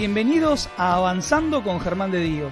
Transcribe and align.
Bienvenidos 0.00 0.70
a 0.78 0.94
Avanzando 0.94 1.62
con 1.62 1.78
Germán 1.78 2.10
de 2.10 2.22
Dio, 2.22 2.50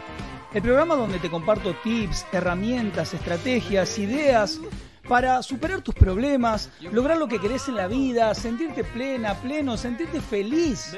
el 0.53 0.61
programa 0.61 0.97
donde 0.97 1.19
te 1.19 1.31
comparto 1.31 1.75
tips, 1.83 2.27
herramientas, 2.31 3.15
estrategias, 3.15 3.99
ideas 3.99 4.61
para 5.09 5.43
superar 5.43 5.81
tus 5.81 5.95
problemas, 5.95 6.69
lograr 6.93 7.17
lo 7.17 7.27
que 7.27 7.41
querés 7.41 7.67
en 7.69 7.77
la 7.77 7.87
vida, 7.87 8.35
sentirte 8.35 8.85
plena, 8.85 9.33
pleno, 9.33 9.79
sentirte 9.79 10.21
feliz. 10.21 10.95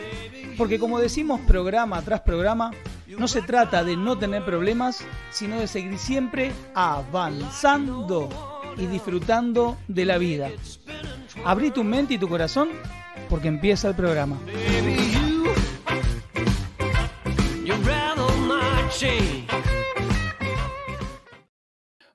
Porque 0.59 0.81
como 0.81 0.99
decimos 0.99 1.41
programa 1.43 2.03
tras 2.03 2.23
programa, 2.23 2.73
no 3.17 3.29
se 3.29 3.43
trata 3.43 3.85
de 3.85 3.97
no 3.97 4.19
tener 4.19 4.45
problemas, 4.45 5.05
sino 5.31 5.61
de 5.61 5.69
seguir 5.69 5.99
siempre 5.99 6.51
avanzando 6.75 8.29
y 8.77 8.87
disfrutando 8.87 9.79
de 9.87 10.05
la 10.05 10.19
vida. 10.19 10.51
Abrí 11.45 11.71
tu 11.71 11.85
mente 11.85 12.15
y 12.15 12.19
tu 12.19 12.29
corazón 12.29 12.71
porque 13.29 13.47
empieza 13.47 13.87
el 13.87 13.95
programa. 13.95 14.37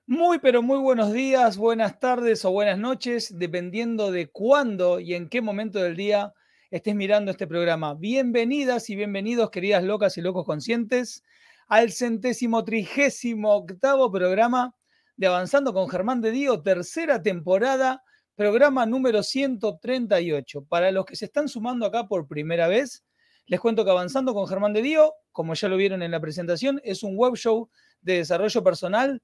Muy 0.06 0.38
pero 0.38 0.62
muy 0.62 0.78
buenos 0.78 1.12
días, 1.14 1.58
buenas 1.58 2.00
tardes 2.00 2.46
o 2.46 2.52
buenas 2.52 2.78
noches, 2.78 3.34
dependiendo 3.36 4.12
de 4.12 4.30
cuándo 4.30 5.00
y 5.00 5.16
en 5.16 5.28
qué 5.28 5.42
momento 5.42 5.80
del 5.80 5.96
día 5.96 6.34
estés 6.70 6.94
mirando 6.94 7.32
este 7.32 7.48
programa. 7.48 7.96
Bienvenidas 7.96 8.92
y 8.92 8.96
bienvenidos, 8.96 9.50
queridas 9.50 9.84
locas 9.84 10.16
y 10.20 10.22
locos 10.22 10.46
conscientes, 10.46 11.24
al 11.68 11.92
centésimo 11.92 12.64
trigésimo 12.64 13.56
octavo 13.56 14.12
programa 14.12 14.76
de 15.18 15.26
Avanzando 15.26 15.74
con 15.74 15.90
Germán 15.90 16.22
de 16.22 16.30
Dio, 16.32 16.62
tercera 16.62 17.20
temporada, 17.20 18.04
programa 18.36 18.86
número 18.86 19.24
138. 19.24 20.66
Para 20.66 20.92
los 20.92 21.06
que 21.06 21.16
se 21.16 21.26
están 21.26 21.48
sumando 21.48 21.88
acá 21.88 22.08
por 22.08 22.28
primera 22.28 22.68
vez, 22.68 23.05
les 23.48 23.60
cuento 23.60 23.86
que 23.86 23.92
Avanzando 23.92 24.34
con 24.34 24.48
Germán 24.48 24.74
de 24.74 24.82
Dio, 24.82 25.14
como 25.32 25.54
ya 25.54 25.68
lo 25.68 25.78
vieron 25.78 26.02
en 26.02 26.12
la 26.12 26.20
presentación, 26.20 26.82
es 26.84 27.04
un 27.04 27.16
web 27.16 27.36
show 27.36 27.70
de 28.02 28.18
desarrollo 28.18 28.64
personal 28.64 29.22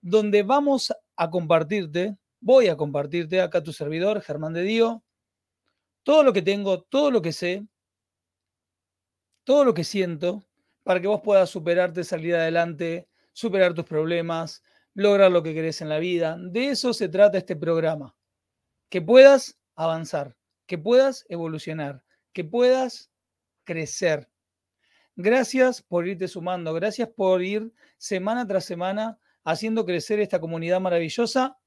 donde 0.00 0.42
vamos 0.42 0.92
a 1.16 1.30
compartirte, 1.30 2.16
voy 2.40 2.68
a 2.68 2.76
compartirte 2.76 3.40
acá 3.40 3.62
tu 3.62 3.72
servidor, 3.72 4.20
Germán 4.20 4.52
de 4.52 4.62
Dio, 4.62 5.02
todo 6.02 6.22
lo 6.22 6.32
que 6.32 6.42
tengo, 6.42 6.82
todo 6.82 7.10
lo 7.10 7.22
que 7.22 7.32
sé, 7.32 7.66
todo 9.44 9.64
lo 9.64 9.72
que 9.72 9.84
siento, 9.84 10.44
para 10.82 11.00
que 11.00 11.08
vos 11.08 11.22
puedas 11.22 11.48
superarte, 11.48 12.04
salir 12.04 12.34
adelante, 12.34 13.08
superar 13.32 13.72
tus 13.72 13.86
problemas, 13.86 14.62
lograr 14.92 15.32
lo 15.32 15.42
que 15.42 15.54
querés 15.54 15.80
en 15.80 15.88
la 15.88 15.98
vida. 15.98 16.36
De 16.38 16.68
eso 16.68 16.92
se 16.92 17.08
trata 17.08 17.38
este 17.38 17.56
programa. 17.56 18.14
Que 18.90 19.00
puedas 19.00 19.58
avanzar, 19.74 20.36
que 20.66 20.78
puedas 20.78 21.24
evolucionar, 21.28 22.04
que 22.32 22.44
puedas 22.44 23.10
crecer. 23.64 24.28
Gracias 25.16 25.82
por 25.82 26.08
irte 26.08 26.28
sumando, 26.28 26.72
gracias 26.74 27.08
por 27.08 27.42
ir 27.42 27.72
semana 27.98 28.46
tras 28.46 28.64
semana 28.64 29.18
haciendo 29.44 29.84
crecer 29.84 30.20
esta 30.20 30.40
comunidad 30.40 30.80
maravillosa 30.80 31.58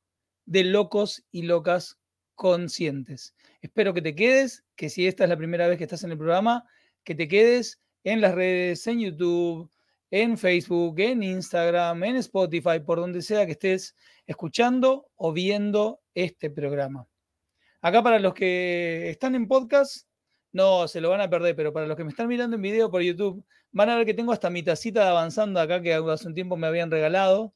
de 0.45 0.63
locos 0.63 1.25
y 1.31 1.43
locas 1.43 1.99
conscientes. 2.35 3.35
Espero 3.61 3.93
que 3.93 4.01
te 4.01 4.15
quedes, 4.15 4.65
que 4.75 4.89
si 4.89 5.07
esta 5.07 5.23
es 5.23 5.29
la 5.29 5.37
primera 5.37 5.67
vez 5.67 5.77
que 5.77 5.83
estás 5.83 6.03
en 6.03 6.11
el 6.11 6.17
programa, 6.17 6.65
que 7.03 7.15
te 7.15 7.27
quedes 7.27 7.81
en 8.03 8.21
las 8.21 8.35
redes, 8.35 8.85
en 8.87 8.99
YouTube, 8.99 9.69
en 10.11 10.37
Facebook, 10.37 10.99
en 10.99 11.23
Instagram, 11.23 12.03
en 12.03 12.15
Spotify, 12.17 12.79
por 12.85 12.99
donde 12.99 13.21
sea 13.21 13.45
que 13.45 13.53
estés 13.53 13.95
escuchando 14.25 15.09
o 15.15 15.33
viendo 15.33 16.01
este 16.13 16.49
programa. 16.49 17.07
Acá 17.81 18.01
para 18.01 18.19
los 18.19 18.33
que 18.33 19.09
están 19.09 19.35
en 19.35 19.47
podcast, 19.47 20.06
no, 20.57 20.87
se 20.87 21.01
lo 21.01 21.09
van 21.09 21.21
a 21.21 21.29
perder, 21.29 21.55
pero 21.55 21.71
para 21.71 21.87
los 21.87 21.95
que 21.95 22.03
me 22.03 22.09
están 22.09 22.27
mirando 22.27 22.55
en 22.55 22.61
video 22.61 22.91
por 22.91 23.01
YouTube, 23.01 23.45
van 23.71 23.89
a 23.89 23.95
ver 23.95 24.05
que 24.05 24.13
tengo 24.13 24.33
hasta 24.33 24.49
mi 24.49 24.63
tacita 24.63 25.03
de 25.03 25.09
avanzando 25.09 25.59
acá 25.59 25.81
que 25.81 25.93
hace 25.93 26.27
un 26.27 26.33
tiempo 26.33 26.57
me 26.57 26.67
habían 26.67 26.91
regalado 26.91 27.53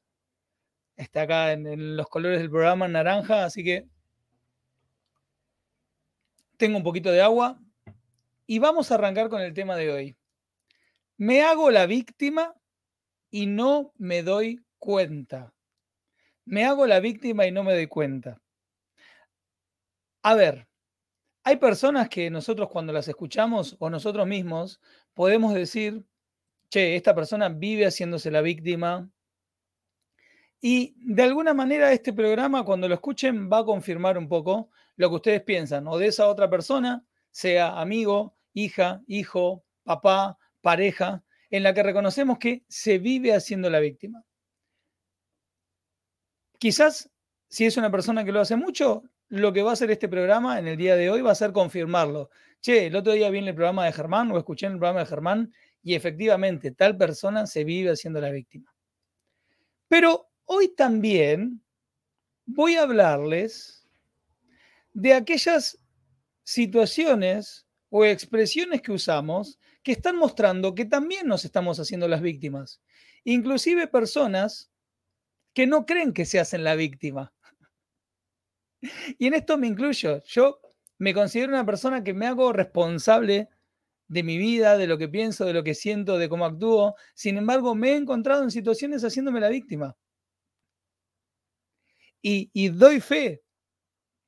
está 0.96 1.22
acá 1.22 1.52
en, 1.52 1.96
los 1.96 2.08
colores 2.08 2.38
del 2.38 2.50
programa 2.50 2.88
naranja, 2.88 3.44
así 3.44 3.64
que 3.64 3.86
tengo 6.56 6.76
un 6.76 6.82
poquito 6.82 7.10
de 7.10 7.22
agua 7.22 7.58
y 8.46 8.58
vamos 8.58 8.90
a 8.90 8.94
arrancar 8.94 9.28
con 9.28 9.40
el 9.40 9.54
tema 9.54 9.76
de 9.76 9.90
hoy. 9.90 10.16
Me 11.16 11.42
hago 11.42 11.70
la 11.70 11.86
víctima 11.86 12.54
y 13.30 13.46
no 13.46 13.92
me 13.96 14.22
doy 14.22 14.60
cuenta. 14.78 15.52
Me 16.44 16.64
hago 16.64 16.86
la 16.86 17.00
víctima 17.00 17.46
y 17.46 17.52
no 17.52 17.62
me 17.62 17.72
doy 17.72 17.86
cuenta. 17.86 18.40
A 20.22 20.34
ver, 20.34 20.68
hay 21.44 21.56
personas 21.56 22.08
que 22.08 22.30
nosotros 22.30 22.68
cuando 22.68 22.92
las 22.92 23.08
escuchamos 23.08 23.76
o 23.78 23.90
nosotros 23.90 24.26
mismos 24.26 24.80
podemos 25.14 25.54
decir, 25.54 26.04
che, 26.68 26.96
esta 26.96 27.14
persona 27.14 27.48
vive 27.48 27.86
haciéndose 27.86 28.30
la 28.30 28.40
víctima, 28.40 29.10
y 30.64 30.94
de 30.96 31.24
alguna 31.24 31.54
manera 31.54 31.92
este 31.92 32.12
programa, 32.12 32.64
cuando 32.64 32.88
lo 32.88 32.94
escuchen, 32.94 33.50
va 33.50 33.58
a 33.58 33.64
confirmar 33.64 34.16
un 34.16 34.28
poco 34.28 34.70
lo 34.94 35.08
que 35.08 35.16
ustedes 35.16 35.42
piensan, 35.42 35.88
o 35.88 35.98
de 35.98 36.06
esa 36.06 36.28
otra 36.28 36.48
persona, 36.48 37.04
sea 37.32 37.80
amigo, 37.80 38.36
hija, 38.54 39.02
hijo, 39.08 39.64
papá, 39.82 40.38
pareja, 40.60 41.24
en 41.50 41.64
la 41.64 41.74
que 41.74 41.82
reconocemos 41.82 42.38
que 42.38 42.62
se 42.68 42.98
vive 42.98 43.34
haciendo 43.34 43.68
la 43.70 43.80
víctima. 43.80 44.24
Quizás, 46.58 47.10
si 47.48 47.66
es 47.66 47.76
una 47.76 47.90
persona 47.90 48.24
que 48.24 48.30
lo 48.30 48.40
hace 48.40 48.54
mucho, 48.54 49.02
lo 49.32 49.52
que 49.52 49.62
va 49.62 49.70
a 49.70 49.72
hacer 49.72 49.90
este 49.90 50.08
programa 50.08 50.58
en 50.58 50.68
el 50.68 50.76
día 50.76 50.96
de 50.96 51.10
hoy 51.10 51.20
va 51.20 51.32
a 51.32 51.34
ser 51.34 51.52
confirmarlo. 51.52 52.30
Che, 52.60 52.86
el 52.86 52.96
otro 52.96 53.12
día 53.12 53.30
vi 53.30 53.38
en 53.38 53.48
el 53.48 53.54
programa 53.54 53.84
de 53.86 53.92
Germán 53.92 54.30
o 54.30 54.38
escuché 54.38 54.66
en 54.66 54.72
el 54.72 54.78
programa 54.78 55.00
de 55.00 55.06
Germán 55.06 55.52
y 55.82 55.94
efectivamente 55.94 56.70
tal 56.70 56.96
persona 56.96 57.46
se 57.46 57.64
vive 57.64 57.90
haciendo 57.90 58.20
la 58.20 58.30
víctima. 58.30 58.72
Pero 59.88 60.32
Hoy 60.54 60.68
también 60.68 61.62
voy 62.44 62.74
a 62.74 62.82
hablarles 62.82 63.88
de 64.92 65.14
aquellas 65.14 65.78
situaciones 66.44 67.66
o 67.88 68.04
expresiones 68.04 68.82
que 68.82 68.92
usamos 68.92 69.58
que 69.82 69.92
están 69.92 70.16
mostrando 70.16 70.74
que 70.74 70.84
también 70.84 71.26
nos 71.26 71.46
estamos 71.46 71.80
haciendo 71.80 72.06
las 72.06 72.20
víctimas. 72.20 72.82
Inclusive 73.24 73.86
personas 73.86 74.70
que 75.54 75.66
no 75.66 75.86
creen 75.86 76.12
que 76.12 76.26
se 76.26 76.38
hacen 76.38 76.64
la 76.64 76.74
víctima. 76.74 77.32
Y 79.18 79.26
en 79.26 79.34
esto 79.34 79.58
me 79.58 79.66
incluyo. 79.66 80.22
Yo 80.24 80.60
me 80.98 81.14
considero 81.14 81.52
una 81.52 81.66
persona 81.66 82.04
que 82.04 82.14
me 82.14 82.26
hago 82.26 82.52
responsable 82.52 83.48
de 84.08 84.22
mi 84.22 84.38
vida, 84.38 84.76
de 84.76 84.86
lo 84.86 84.98
que 84.98 85.08
pienso, 85.08 85.44
de 85.44 85.54
lo 85.54 85.64
que 85.64 85.74
siento, 85.74 86.18
de 86.18 86.28
cómo 86.28 86.44
actúo. 86.44 86.94
Sin 87.14 87.38
embargo, 87.38 87.74
me 87.74 87.92
he 87.92 87.96
encontrado 87.96 88.42
en 88.42 88.50
situaciones 88.50 89.02
haciéndome 89.04 89.40
la 89.40 89.48
víctima. 89.48 89.96
Y, 92.22 92.68
doy 92.68 93.00
fe. 93.00 93.42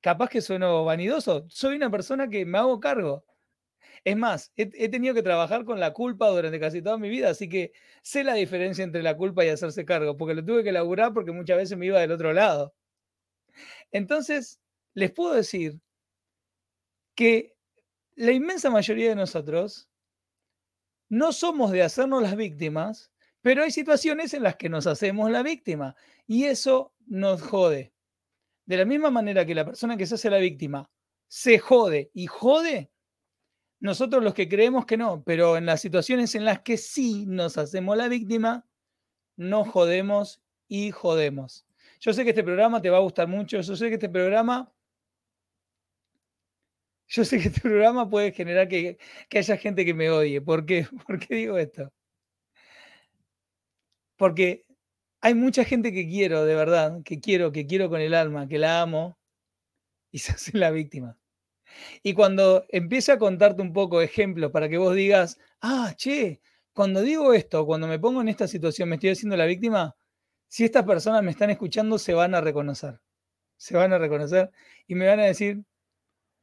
Capaz 0.00 0.28
que 0.28 0.40
sueno 0.40 0.84
vanidoso. 0.84 1.46
Soy 1.48 1.76
una 1.76 1.90
persona 1.90 2.28
que 2.28 2.44
me 2.44 2.58
hago 2.58 2.80
cargo. 2.80 3.24
Es 4.04 4.16
más, 4.16 4.52
he, 4.56 4.88
tenido 4.88 5.14
que 5.14 5.22
trabajar 5.22 5.64
con 5.64 5.80
la 5.80 5.92
culpa 5.92 6.28
durante 6.28 6.60
casi 6.60 6.82
toda 6.82 6.98
mi 6.98 7.08
vida, 7.08 7.30
así 7.30 7.48
que 7.48 7.72
sé 8.02 8.24
la 8.24 8.34
diferencia 8.34 8.84
entre 8.84 9.02
la 9.02 9.16
culpa 9.16 9.44
y 9.44 9.48
hacerse 9.48 9.84
cargo, 9.86 10.16
porque 10.16 10.34
lo 10.34 10.44
tuve 10.44 10.64
que 10.64 10.72
laburar 10.72 11.14
porque 11.14 11.32
muchas 11.32 11.56
veces 11.56 11.78
me 11.78 11.86
iba 11.86 12.00
del 12.00 12.12
otro 12.12 12.32
lado. 12.34 12.74
Entonces, 13.92 14.60
les 14.94 15.12
puedo 15.12 15.34
decir 15.34 15.80
que 17.14 17.56
la 18.16 18.32
inmensa 18.32 18.70
mayoría 18.70 19.08
de 19.10 19.16
nosotros 19.16 19.88
no 21.08 21.32
somos 21.32 21.70
de 21.70 21.82
hacernos 21.82 22.22
las 22.22 22.36
víctimas, 22.36 23.12
pero 23.40 23.62
hay 23.62 23.70
situaciones 23.70 24.34
en 24.34 24.42
las 24.42 24.56
que 24.56 24.68
nos 24.68 24.86
hacemos 24.86 25.30
la 25.30 25.42
víctima 25.42 25.96
y 26.26 26.44
eso 26.44 26.94
nos 27.06 27.42
jode. 27.42 27.92
De 28.66 28.76
la 28.76 28.84
misma 28.84 29.10
manera 29.10 29.44
que 29.44 29.54
la 29.54 29.64
persona 29.64 29.96
que 29.96 30.06
se 30.06 30.14
hace 30.14 30.30
la 30.30 30.38
víctima 30.38 30.90
se 31.28 31.58
jode 31.58 32.10
y 32.14 32.26
jode, 32.26 32.90
nosotros 33.80 34.22
los 34.24 34.32
que 34.32 34.48
creemos 34.48 34.86
que 34.86 34.96
no, 34.96 35.22
pero 35.24 35.56
en 35.56 35.66
las 35.66 35.82
situaciones 35.82 36.34
en 36.34 36.44
las 36.44 36.60
que 36.60 36.78
sí 36.78 37.26
nos 37.26 37.58
hacemos 37.58 37.96
la 37.96 38.08
víctima, 38.08 38.66
nos 39.36 39.68
jodemos 39.68 40.40
y 40.68 40.90
jodemos. 40.90 41.66
Yo 42.04 42.12
sé 42.12 42.22
que 42.22 42.30
este 42.30 42.44
programa 42.44 42.82
te 42.82 42.90
va 42.90 42.98
a 42.98 43.00
gustar 43.00 43.26
mucho, 43.28 43.58
yo 43.62 43.76
sé 43.76 43.88
que 43.88 43.94
este 43.94 44.10
programa, 44.10 44.70
yo 47.08 47.24
sé 47.24 47.38
que 47.38 47.48
este 47.48 47.62
programa 47.62 48.10
puede 48.10 48.32
generar 48.32 48.68
que, 48.68 48.98
haya 49.32 49.56
gente 49.56 49.86
que 49.86 49.94
me 49.94 50.10
odie. 50.10 50.42
¿Por 50.42 50.66
qué? 50.66 50.86
¿Por 51.06 51.18
qué 51.18 51.34
digo 51.36 51.56
esto? 51.56 51.90
Porque 54.16 54.66
hay 55.22 55.34
mucha 55.34 55.64
gente 55.64 55.92
que 55.92 56.06
quiero, 56.06 56.44
de 56.44 56.54
verdad, 56.54 57.02
que 57.04 57.20
quiero, 57.20 57.52
que 57.52 57.66
quiero 57.66 57.88
con 57.88 58.00
el 58.02 58.12
alma, 58.14 58.48
que 58.48 58.58
la 58.58 58.82
amo, 58.82 59.18
y 60.12 60.18
se 60.20 60.32
hace 60.32 60.58
la 60.58 60.70
víctima. 60.70 61.18
Y 62.02 62.14
cuando 62.14 62.66
empiece 62.68 63.12
a 63.12 63.18
contarte 63.18 63.62
un 63.62 63.72
poco 63.72 64.02
ejemplos 64.02 64.50
para 64.52 64.68
que 64.68 64.78
vos 64.78 64.94
digas, 64.94 65.38
ah, 65.62 65.94
che, 65.96 66.42
cuando 66.74 67.00
digo 67.02 67.32
esto, 67.34 67.66
cuando 67.66 67.88
me 67.88 67.98
pongo 67.98 68.20
en 68.20 68.28
esta 68.28 68.46
situación, 68.48 68.90
me 68.90 68.96
estoy 68.96 69.10
haciendo 69.10 69.36
la 69.36 69.46
víctima, 69.46 69.96
si 70.48 70.64
estas 70.64 70.84
personas 70.84 71.22
me 71.22 71.30
están 71.30 71.50
escuchando, 71.50 71.98
se 71.98 72.14
van 72.14 72.34
a 72.34 72.40
reconocer. 72.40 73.00
Se 73.56 73.76
van 73.76 73.92
a 73.92 73.98
reconocer 73.98 74.50
y 74.86 74.94
me 74.94 75.06
van 75.06 75.20
a 75.20 75.24
decir, 75.24 75.64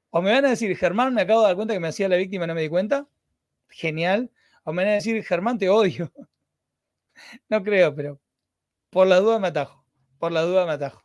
o 0.10 0.22
me 0.22 0.32
van 0.32 0.46
a 0.46 0.50
decir, 0.50 0.76
Germán, 0.76 1.14
me 1.14 1.22
acabo 1.22 1.42
de 1.42 1.48
dar 1.48 1.56
cuenta 1.56 1.74
que 1.74 1.80
me 1.80 1.88
hacía 1.88 2.10
la 2.10 2.18
víctima 2.18 2.46
no 2.46 2.54
me 2.54 2.62
di 2.62 2.70
cuenta. 2.70 3.08
Genial. 3.70 4.30
O 4.64 4.74
me 4.74 4.84
van 4.84 4.92
a 4.92 4.96
decir, 4.96 5.24
Germán, 5.24 5.58
te 5.58 5.70
odio. 5.70 6.12
No 7.50 7.62
creo, 7.62 7.94
pero 7.94 8.20
por 8.90 9.06
la 9.06 9.20
duda 9.20 9.38
me 9.38 9.50
atajo. 9.50 9.86
Por 10.18 10.32
la 10.32 10.42
duda 10.42 10.66
me 10.66 10.72
atajo. 10.72 11.04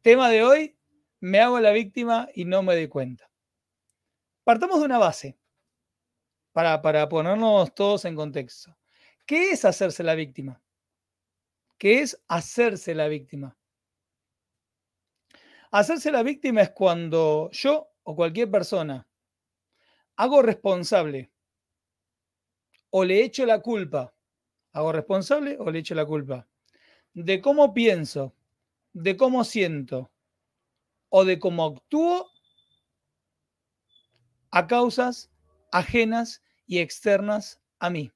Tema 0.00 0.28
de 0.28 0.44
hoy, 0.44 0.76
me 1.18 1.40
hago 1.40 1.58
la 1.58 1.72
víctima 1.72 2.28
y 2.34 2.44
no 2.44 2.62
me 2.62 2.74
doy 2.74 2.86
cuenta. 2.86 3.28
Partamos 4.44 4.78
de 4.78 4.84
una 4.84 4.98
base 4.98 5.36
para, 6.52 6.80
para 6.82 7.08
ponernos 7.08 7.74
todos 7.74 8.04
en 8.04 8.14
contexto. 8.14 8.76
¿Qué 9.26 9.50
es 9.50 9.64
hacerse 9.64 10.04
la 10.04 10.14
víctima? 10.14 10.62
¿Qué 11.80 12.02
es 12.02 12.22
hacerse 12.28 12.94
la 12.94 13.08
víctima? 13.08 13.56
Hacerse 15.70 16.12
la 16.12 16.22
víctima 16.22 16.60
es 16.60 16.72
cuando 16.72 17.48
yo 17.52 17.88
o 18.02 18.14
cualquier 18.14 18.50
persona 18.50 19.08
hago 20.16 20.42
responsable 20.42 21.32
o 22.90 23.02
le 23.02 23.24
echo 23.24 23.46
la 23.46 23.60
culpa, 23.62 24.14
hago 24.72 24.92
responsable 24.92 25.56
o 25.58 25.70
le 25.70 25.78
echo 25.78 25.94
la 25.94 26.04
culpa 26.04 26.46
de 27.14 27.40
cómo 27.40 27.72
pienso, 27.72 28.34
de 28.92 29.16
cómo 29.16 29.42
siento 29.42 30.12
o 31.08 31.24
de 31.24 31.38
cómo 31.38 31.64
actúo 31.64 32.30
a 34.50 34.66
causas 34.66 35.30
ajenas 35.72 36.42
y 36.66 36.80
externas 36.80 37.62
a 37.78 37.88
mí. 37.88 38.12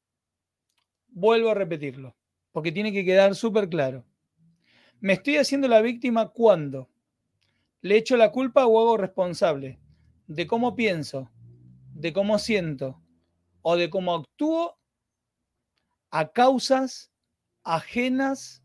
Vuelvo 1.08 1.49
a 1.49 1.55
repetirlo, 1.55 2.14
porque 2.54 2.70
tiene 2.70 2.92
que 2.92 3.04
quedar 3.04 3.34
súper 3.34 3.68
claro. 3.68 4.04
Me 5.00 5.14
estoy 5.14 5.38
haciendo 5.38 5.66
la 5.66 5.82
víctima 5.82 6.28
cuando 6.28 6.88
le 7.80 7.96
echo 7.96 8.16
la 8.16 8.30
culpa 8.30 8.64
o 8.64 8.78
hago 8.78 8.96
responsable 8.96 9.80
de 10.28 10.46
cómo 10.46 10.76
pienso, 10.76 11.28
de 11.94 12.12
cómo 12.12 12.38
siento 12.38 13.02
o 13.60 13.76
de 13.76 13.90
cómo 13.90 14.14
actúo 14.14 14.78
a 16.12 16.30
causas 16.30 17.10
ajenas 17.64 18.62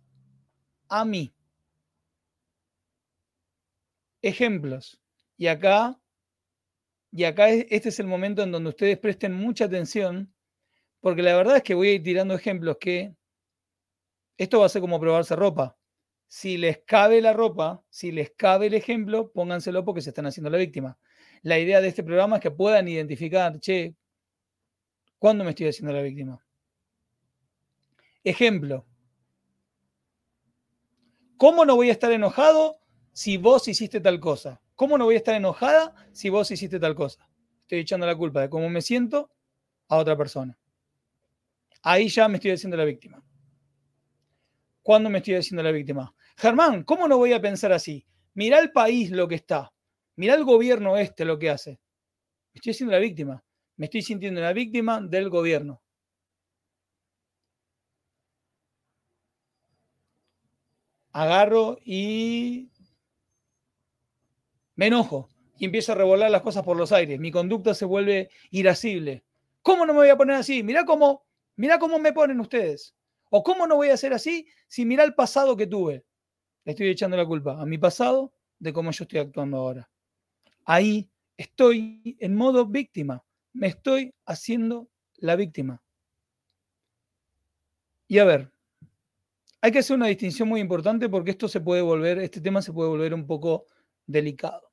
a 0.87 1.03
mí. 1.03 1.33
Ejemplos. 4.21 5.01
Y 5.35 5.47
acá, 5.47 5.99
y 7.11 7.23
acá 7.23 7.49
este 7.49 7.89
es 7.89 7.99
el 7.99 8.05
momento 8.05 8.43
en 8.43 8.51
donde 8.51 8.69
ustedes 8.69 8.99
presten 8.99 9.33
mucha 9.33 9.65
atención, 9.65 10.31
porque 10.99 11.23
la 11.23 11.35
verdad 11.35 11.57
es 11.57 11.63
que 11.63 11.73
voy 11.73 11.87
a 11.87 11.93
ir 11.93 12.03
tirando 12.03 12.35
ejemplos 12.35 12.77
que 12.79 13.15
esto 14.39 14.59
va 14.59 14.65
a 14.65 14.69
ser 14.69 14.81
como 14.81 14.99
probarse 14.99 15.35
ropa 15.35 15.77
si 16.29 16.57
les 16.57 16.83
cabe 16.85 17.21
la 17.21 17.33
ropa, 17.33 17.83
si 17.89 18.11
les 18.11 18.29
cabe 18.29 18.67
el 18.67 18.75
ejemplo, 18.75 19.31
pónganselo 19.31 19.83
porque 19.83 20.01
se 20.01 20.11
están 20.11 20.27
haciendo 20.27 20.51
la 20.51 20.59
víctima. 20.59 20.97
La 21.41 21.57
idea 21.57 21.81
de 21.81 21.87
este 21.87 22.03
programa 22.03 22.35
es 22.35 22.41
que 22.43 22.51
puedan 22.51 22.87
identificar, 22.87 23.59
che, 23.59 23.95
¿cuándo 25.17 25.43
me 25.43 25.49
estoy 25.49 25.69
haciendo 25.69 25.91
la 25.91 26.03
víctima? 26.03 26.45
Ejemplo. 28.23 28.85
¿Cómo 31.35 31.65
no 31.65 31.75
voy 31.75 31.89
a 31.89 31.93
estar 31.93 32.11
enojado 32.11 32.79
si 33.11 33.37
vos 33.37 33.67
hiciste 33.67 33.99
tal 33.99 34.19
cosa? 34.19 34.61
¿Cómo 34.75 34.99
no 34.99 35.05
voy 35.05 35.15
a 35.15 35.17
estar 35.17 35.33
enojada 35.33 35.95
si 36.11 36.29
vos 36.29 36.51
hiciste 36.51 36.79
tal 36.79 36.93
cosa? 36.93 37.27
Estoy 37.61 37.79
echando 37.79 38.05
la 38.05 38.15
culpa 38.15 38.41
de 38.41 38.49
cómo 38.51 38.69
me 38.69 38.83
siento 38.83 39.31
a 39.87 39.97
otra 39.97 40.15
persona. 40.15 40.59
Ahí 41.81 42.07
ya 42.07 42.27
me 42.27 42.35
estoy 42.35 42.51
haciendo 42.51 42.77
la 42.77 42.85
víctima. 42.85 43.23
¿Cuándo 44.89 45.11
me 45.11 45.19
estoy 45.19 45.35
haciendo 45.35 45.61
la 45.61 45.69
víctima? 45.69 46.15
Germán, 46.35 46.83
¿cómo 46.83 47.07
no 47.07 47.19
voy 47.19 47.31
a 47.33 47.39
pensar 47.39 47.71
así? 47.71 48.07
Mirá 48.33 48.57
el 48.57 48.71
país 48.71 49.11
lo 49.11 49.27
que 49.27 49.35
está. 49.35 49.71
Mirá 50.15 50.33
el 50.33 50.43
gobierno 50.43 50.97
este 50.97 51.25
lo 51.25 51.37
que 51.37 51.51
hace. 51.51 51.79
Me 52.53 52.55
estoy 52.55 52.71
haciendo 52.71 52.93
la 52.93 52.99
víctima. 52.99 53.43
Me 53.75 53.85
estoy 53.85 54.01
sintiendo 54.01 54.41
una 54.41 54.51
víctima 54.51 54.99
del 54.99 55.29
gobierno. 55.29 55.83
Agarro 61.11 61.77
y 61.85 62.71
me 64.73 64.87
enojo 64.87 65.29
y 65.59 65.65
empiezo 65.65 65.91
a 65.91 65.95
revolar 65.97 66.31
las 66.31 66.41
cosas 66.41 66.63
por 66.63 66.75
los 66.75 66.91
aires. 66.91 67.19
Mi 67.19 67.29
conducta 67.29 67.75
se 67.75 67.85
vuelve 67.85 68.31
irascible. 68.49 69.23
¿Cómo 69.61 69.85
no 69.85 69.93
me 69.93 69.99
voy 69.99 70.09
a 70.09 70.17
poner 70.17 70.37
así? 70.37 70.63
Mirá 70.63 70.83
cómo, 70.83 71.27
mirá 71.57 71.77
cómo 71.77 71.99
me 71.99 72.11
ponen 72.11 72.39
ustedes. 72.39 72.95
¿O 73.29 73.43
cómo 73.43 73.67
no 73.67 73.75
voy 73.75 73.89
a 73.89 73.97
ser 73.97 74.13
así 74.13 74.47
si 74.67 74.85
mirá 74.85 75.03
el 75.03 75.13
pasado 75.13 75.55
que 75.55 75.67
tuve? 75.67 76.05
estoy 76.65 76.89
echando 76.89 77.17
la 77.17 77.25
culpa 77.25 77.59
a 77.59 77.65
mi 77.65 77.79
pasado 77.79 78.31
de 78.59 78.71
cómo 78.71 78.91
yo 78.91 79.03
estoy 79.03 79.19
actuando 79.19 79.57
ahora. 79.57 79.89
Ahí 80.65 81.09
estoy 81.35 82.15
en 82.19 82.35
modo 82.35 82.67
víctima. 82.67 83.25
Me 83.53 83.67
estoy 83.67 84.13
haciendo 84.25 84.87
la 85.15 85.35
víctima. 85.35 85.81
Y 88.07 88.19
a 88.19 88.25
ver, 88.25 88.51
hay 89.61 89.71
que 89.71 89.79
hacer 89.79 89.95
una 89.95 90.07
distinción 90.07 90.47
muy 90.47 90.61
importante 90.61 91.09
porque 91.09 91.31
esto 91.31 91.47
se 91.47 91.59
puede 91.59 91.81
volver, 91.81 92.19
este 92.19 92.41
tema 92.41 92.61
se 92.61 92.73
puede 92.73 92.89
volver 92.89 93.13
un 93.13 93.25
poco 93.25 93.65
delicado. 94.05 94.71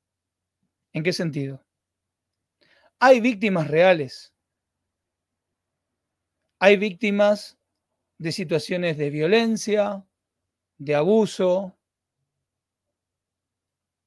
¿En 0.93 1.03
qué 1.03 1.13
sentido? 1.13 1.65
Hay 2.99 3.21
víctimas 3.21 3.69
reales. 3.69 4.35
Hay 6.59 6.77
víctimas 6.77 7.56
de 8.19 8.33
situaciones 8.33 8.97
de 8.97 9.11
violencia, 9.11 10.05
de 10.79 10.95
abuso, 10.95 11.77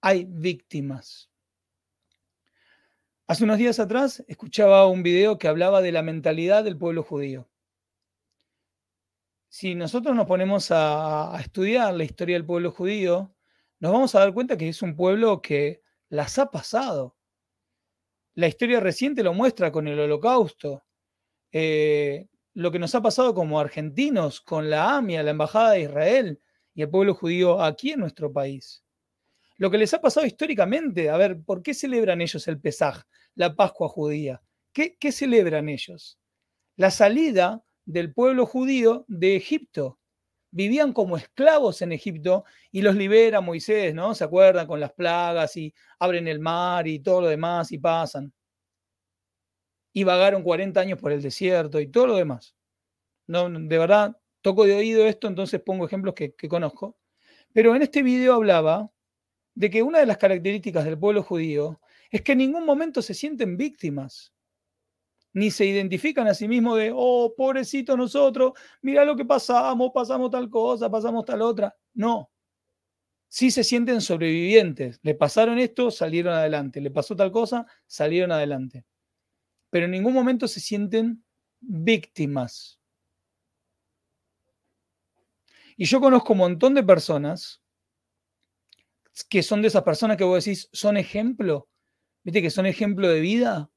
hay 0.02 0.26
víctimas. 0.26 1.30
Hace 3.28 3.44
unos 3.44 3.60
días 3.60 3.80
atrás 3.80 4.24
escuchaba 4.28 4.88
un 4.88 5.04
video 5.04 5.38
que 5.38 5.48
hablaba 5.48 5.82
de 5.82 5.92
la 5.92 6.02
mentalidad 6.02 6.64
del 6.64 6.78
pueblo 6.78 7.04
judío. 7.04 7.48
Si 9.50 9.76
nosotros 9.76 10.16
nos 10.16 10.26
ponemos 10.26 10.70
a, 10.72 11.38
estudiar 11.40 11.94
la 11.94 12.04
historia 12.04 12.36
del 12.36 12.46
pueblo 12.46 12.72
judío, 12.72 13.34
nos 13.80 13.92
vamos 13.92 14.16
a 14.16 14.20
dar 14.20 14.34
cuenta 14.34 14.58
que 14.58 14.70
es 14.70 14.82
un 14.82 14.96
pueblo 14.96 15.42
que 15.42 15.82
las 16.10 16.40
ha 16.40 16.50
pasado. 16.50 17.16
La 18.36 18.48
historia 18.48 18.80
reciente 18.80 19.24
lo 19.24 19.34
muestra 19.34 19.72
con 19.72 19.88
el 19.88 20.00
holocausto. 20.00 20.84
Eh, 21.52 22.28
lo 22.60 22.72
que 22.72 22.80
nos 22.80 22.94
ha 22.96 23.02
pasado 23.02 23.34
como 23.34 23.60
argentinos 23.60 24.42
con 24.42 24.70
la 24.70 24.98
AMIA, 24.98 25.24
la 25.24 25.32
Embajada 25.32 25.72
de 25.72 25.82
Israel 25.82 26.42
y 26.74 26.82
el 26.82 26.90
pueblo 26.90 27.14
judío 27.14 27.62
aquí 27.62 27.92
en 27.92 28.02
nuestro 28.02 28.32
país 28.32 28.84
lo 29.60 29.70
que 29.70 29.78
les 29.78 29.94
ha 29.94 30.02
pasado 30.02 30.26
históricamente. 30.26 31.10
A 31.10 31.18
ver, 31.18 31.44
¿por 31.44 31.62
qué 31.62 31.74
celebran 31.74 32.22
ellos 32.22 32.48
el 32.48 32.60
Pesaj, 32.60 33.04
la 33.36 33.56
Pascua 33.56 33.90
judía? 33.90 34.42
¿Qué, 34.72 34.98
¿Qué, 34.98 35.12
celebran 35.12 35.68
ellos? 35.68 36.18
La 36.78 36.90
salida 36.90 37.62
del 37.86 38.14
pueblo 38.14 38.46
judío 38.46 39.06
de 39.10 39.36
Egipto. 39.36 40.00
Vivían 40.52 40.94
como 40.94 41.18
esclavos 41.18 41.82
en 41.82 41.92
Egipto 41.92 42.46
y 42.72 42.82
los 42.82 42.96
libera 42.96 43.42
Moisés, 43.42 43.94
¿no? 43.94 44.16
¿Se 44.16 44.24
acuerdan? 44.24 44.66
Con 44.66 44.80
las 44.80 44.94
plagas 44.94 45.58
y 45.58 45.74
abren 46.00 46.28
el 46.30 46.40
mar 46.40 46.88
y 46.88 47.00
todo 47.00 47.22
lo 47.22 47.28
demás 47.28 47.72
y 47.74 47.80
pasan. 47.80 48.34
Y 49.94 50.04
vagaron 50.04 50.44
40 50.44 50.80
años 50.80 51.00
por 51.00 51.12
el 51.12 51.22
desierto 51.22 51.80
y 51.80 51.88
todo 51.88 52.08
lo 52.08 52.16
demás. 52.16 52.56
No, 53.28 53.50
de 53.50 53.78
verdad, 53.78 54.18
toco 54.42 54.66
de 54.66 54.76
oído 54.76 55.06
esto, 55.06 55.28
entonces 55.28 55.62
pongo 55.62 55.86
ejemplos 55.86 56.16
que, 56.16 56.34
conozco. 56.50 56.98
Pero 57.54 57.76
en 57.76 57.82
este 57.82 58.04
video 58.04 58.34
hablaba 58.34 58.92
de 59.56 59.70
que 59.70 59.84
una 59.84 60.00
de 60.00 60.06
las 60.06 60.18
características 60.18 60.86
del 60.86 60.98
pueblo 60.98 61.24
judío 61.24 61.80
es 62.12 62.22
que 62.22 62.34
en 62.34 62.40
ningún 62.40 62.66
momento 62.66 63.02
se 63.02 63.14
sienten 63.14 63.58
víctimas, 63.58 64.34
ni 65.34 65.52
se 65.52 65.66
identifican 65.66 66.28
a 66.28 66.34
sí 66.34 66.48
mismos 66.48 66.78
de, 66.80 66.92
oh, 66.94 67.34
pobrecito 67.36 67.96
nosotros, 67.96 68.54
mira 68.82 69.06
lo 69.06 69.16
que 69.16 69.26
pasamos, 69.26 69.92
pasamos 69.94 70.32
tal 70.32 70.50
cosa, 70.50 70.90
pasamos 70.90 71.26
tal 71.26 71.42
otra. 71.42 71.76
No. 71.94 72.32
Sí 73.28 73.52
se 73.52 73.64
sienten 73.64 74.02
sobrevivientes. 74.02 75.00
Le 75.04 75.14
pasaron 75.14 75.60
esto, 75.60 75.92
salieron 75.92 76.34
adelante. 76.34 76.82
Le 76.82 76.90
pasó 76.90 77.16
tal 77.16 77.32
cosa, 77.32 77.68
salieron 77.86 78.32
adelante. 78.32 78.86
Pero 79.70 79.86
en 79.86 79.92
ningún 79.92 80.14
momento 80.14 80.48
se 80.48 80.60
sienten 80.60 81.24
víctimas. 81.60 82.80
Y 85.78 85.86
yo 85.86 86.02
conozco 86.02 86.34
un 86.34 86.40
montón 86.40 86.74
de 86.74 86.84
personas 86.84 87.62
que 89.30 89.44
son 89.44 89.62
de 89.62 89.68
esas 89.68 89.84
personas 89.84 90.18
que 90.18 90.24
vos 90.24 90.44
decís, 90.44 90.70
son 90.72 90.98
ejemplo, 90.98 91.68
viste 92.24 92.42
que 92.42 92.50
son 92.50 92.66
ejemplo 92.66 93.08
de 93.08 93.20
vida. 93.20 93.70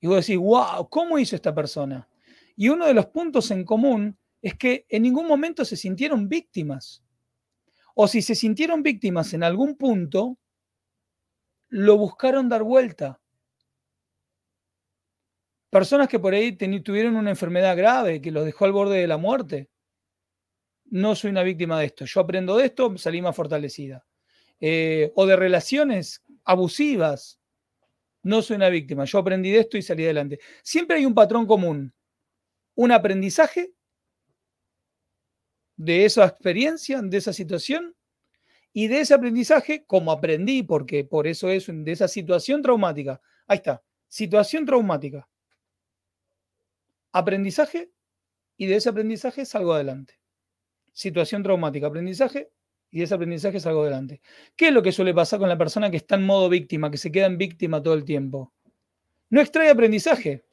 Y 0.00 0.06
vos 0.06 0.26
decís, 0.26 0.38
wow, 0.38 0.88
¿cómo 0.88 1.18
hizo 1.18 1.36
esta 1.36 1.54
persona? 1.54 2.08
Y 2.54 2.68
uno 2.68 2.86
de 2.86 2.94
los 2.94 3.06
puntos 3.06 3.50
en 3.50 3.64
común 3.64 4.18
es 4.42 4.54
que 4.54 4.86
en 4.88 5.02
ningún 5.02 5.26
momento 5.26 5.64
se 5.64 5.76
sintieron 5.76 6.28
víctimas. 6.28 7.02
O 7.94 8.06
si 8.06 8.22
se 8.22 8.34
sintieron 8.34 8.82
víctimas 8.82 9.32
en 9.32 9.42
algún 9.42 9.76
punto, 9.76 10.38
lo 11.68 11.96
buscaron 11.96 12.48
dar 12.48 12.62
vuelta. 12.62 13.20
Personas 15.70 16.08
que 16.08 16.18
por 16.18 16.34
ahí 16.34 16.52
tuvieron 16.52 17.16
una 17.16 17.30
enfermedad 17.30 17.76
grave 17.76 18.20
que 18.20 18.30
los 18.30 18.44
dejó 18.44 18.64
al 18.64 18.72
borde 18.72 18.98
de 18.98 19.06
la 19.06 19.16
muerte. 19.16 19.68
No 20.86 21.14
soy 21.14 21.30
una 21.30 21.42
víctima 21.42 21.78
de 21.80 21.86
esto. 21.86 22.04
Yo 22.04 22.20
aprendo 22.20 22.56
de 22.56 22.66
esto, 22.66 22.96
salí 22.96 23.20
más 23.20 23.34
fortalecida. 23.34 24.06
Eh, 24.60 25.12
o 25.16 25.26
de 25.26 25.36
relaciones 25.36 26.22
abusivas. 26.44 27.40
No 28.22 28.42
soy 28.42 28.56
una 28.56 28.68
víctima, 28.68 29.04
yo 29.04 29.18
aprendí 29.18 29.50
de 29.50 29.60
esto 29.60 29.76
y 29.76 29.82
salí 29.82 30.04
adelante. 30.04 30.40
Siempre 30.62 30.96
hay 30.96 31.06
un 31.06 31.14
patrón 31.14 31.46
común. 31.46 31.92
un 32.78 32.92
aprendizaje 32.92 33.72
de 35.76 36.04
esa 36.04 36.26
experiencia, 36.26 37.00
de 37.02 37.16
esa 37.16 37.32
situación, 37.32 37.96
y 38.72 38.88
de 38.88 39.00
ese 39.00 39.14
aprendizaje, 39.14 39.86
como 39.86 40.12
aprendí, 40.12 40.62
porque 40.62 41.02
por 41.02 41.26
eso 41.26 41.48
es 41.48 41.66
de 41.66 41.92
esa 41.92 42.08
situación 42.08 42.60
traumática. 42.60 43.22
Ahí 43.46 43.56
está, 43.56 43.82
situación 44.06 44.66
traumática. 44.66 45.26
Aprendizaje, 47.18 47.90
y 48.58 48.66
de 48.66 48.76
ese 48.76 48.90
aprendizaje 48.90 49.46
salgo 49.46 49.72
adelante. 49.72 50.20
Situación 50.92 51.42
traumática, 51.42 51.86
aprendizaje, 51.86 52.50
y 52.90 52.98
de 52.98 53.04
ese 53.04 53.14
aprendizaje 53.14 53.58
salgo 53.58 53.80
adelante. 53.80 54.20
¿Qué 54.54 54.68
es 54.68 54.74
lo 54.74 54.82
que 54.82 54.92
suele 54.92 55.14
pasar 55.14 55.38
con 55.38 55.48
la 55.48 55.56
persona 55.56 55.90
que 55.90 55.96
está 55.96 56.16
en 56.16 56.26
modo 56.26 56.50
víctima, 56.50 56.90
que 56.90 56.98
se 56.98 57.10
queda 57.10 57.24
en 57.24 57.38
víctima 57.38 57.82
todo 57.82 57.94
el 57.94 58.04
tiempo? 58.04 58.52
No 59.30 59.40
extrae 59.40 59.70
aprendizaje. 59.70 60.44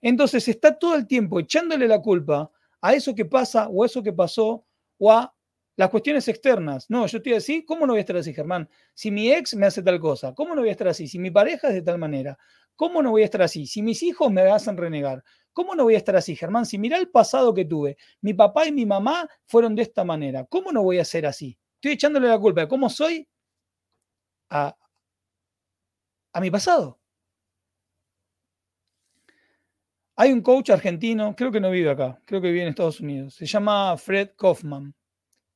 Entonces 0.00 0.48
está 0.48 0.76
todo 0.76 0.96
el 0.96 1.06
tiempo 1.06 1.38
echándole 1.38 1.86
la 1.86 2.02
culpa 2.02 2.50
a 2.80 2.92
eso 2.92 3.14
que 3.14 3.24
pasa 3.24 3.68
o 3.68 3.84
a 3.84 3.86
eso 3.86 4.02
que 4.02 4.12
pasó 4.12 4.66
o 4.98 5.12
a 5.12 5.32
las 5.76 5.90
cuestiones 5.90 6.26
externas. 6.26 6.90
No, 6.90 7.06
yo 7.06 7.18
estoy 7.18 7.34
así, 7.34 7.64
¿cómo 7.64 7.86
no 7.86 7.92
voy 7.92 7.98
a 7.98 8.00
estar 8.00 8.16
así, 8.16 8.34
Germán? 8.34 8.68
Si 8.94 9.12
mi 9.12 9.32
ex 9.32 9.54
me 9.54 9.66
hace 9.66 9.80
tal 9.80 10.00
cosa, 10.00 10.34
¿cómo 10.34 10.56
no 10.56 10.62
voy 10.62 10.70
a 10.70 10.72
estar 10.72 10.88
así? 10.88 11.06
Si 11.06 11.20
mi 11.20 11.30
pareja 11.30 11.68
es 11.68 11.74
de 11.74 11.82
tal 11.82 11.98
manera, 11.98 12.36
¿cómo 12.74 13.00
no 13.00 13.12
voy 13.12 13.22
a 13.22 13.26
estar 13.26 13.42
así? 13.42 13.66
Si 13.66 13.80
mis 13.80 14.02
hijos 14.02 14.32
me 14.32 14.42
hacen 14.42 14.76
renegar, 14.76 15.22
¿cómo 15.52 15.74
no 15.74 15.84
voy 15.84 15.94
a 15.94 15.98
estar 15.98 16.16
así, 16.16 16.36
Germán? 16.36 16.66
Si 16.66 16.78
mira 16.78 16.96
el 16.98 17.08
pasado 17.08 17.54
que 17.54 17.64
tuve, 17.64 17.96
mi 18.20 18.34
papá 18.34 18.66
y 18.66 18.72
mi 18.72 18.86
mamá 18.86 19.28
fueron 19.46 19.74
de 19.74 19.82
esta 19.82 20.04
manera, 20.04 20.44
¿cómo 20.44 20.72
no 20.72 20.82
voy 20.82 20.98
a 20.98 21.04
ser 21.04 21.26
así? 21.26 21.58
Estoy 21.74 21.92
echándole 21.92 22.28
la 22.28 22.38
culpa 22.38 22.62
de 22.62 22.68
cómo 22.68 22.90
soy 22.90 23.28
a, 24.50 24.76
a 26.32 26.40
mi 26.40 26.50
pasado. 26.50 27.00
Hay 30.16 30.32
un 30.32 30.42
coach 30.42 30.68
argentino, 30.68 31.34
creo 31.34 31.50
que 31.50 31.60
no 31.60 31.70
vive 31.70 31.90
acá, 31.90 32.20
creo 32.26 32.42
que 32.42 32.48
vive 32.48 32.62
en 32.62 32.68
Estados 32.68 33.00
Unidos. 33.00 33.34
Se 33.34 33.46
llama 33.46 33.96
Fred 33.96 34.32
Kaufman. 34.36 34.94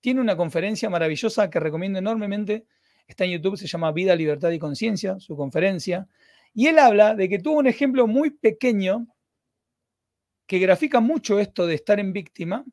Tiene 0.01 0.23
una 0.23 0.37
conferencia 0.37 0.89
maravillosa 0.89 1.51
que 1.51 1.61
recomiendo 1.61 1.99
enormemente. 1.99 2.67
Está 3.07 3.25
en 3.25 3.33
YouTube, 3.33 3.59
se 3.59 3.67
llama 3.67 3.93
Vida, 3.93 4.17
Libertad 4.17 4.51
y 4.51 4.59
Conciencia, 4.59 5.19
su 5.21 5.37
conferencia. 5.37 6.09
Y 6.55 6.69
él 6.69 6.79
habla 6.79 7.15
de 7.15 7.29
que 7.29 7.39
tuvo 7.39 7.59
un 7.59 7.67
ejemplo 7.67 8.07
muy 8.07 8.31
pequeño 8.31 9.07
que 10.47 10.59
grafica 10.59 11.01
mucho 11.01 11.39
esto 11.39 11.67
de 11.67 11.75
estar 11.75 11.99
en 12.01 12.13
víctima 12.13 12.65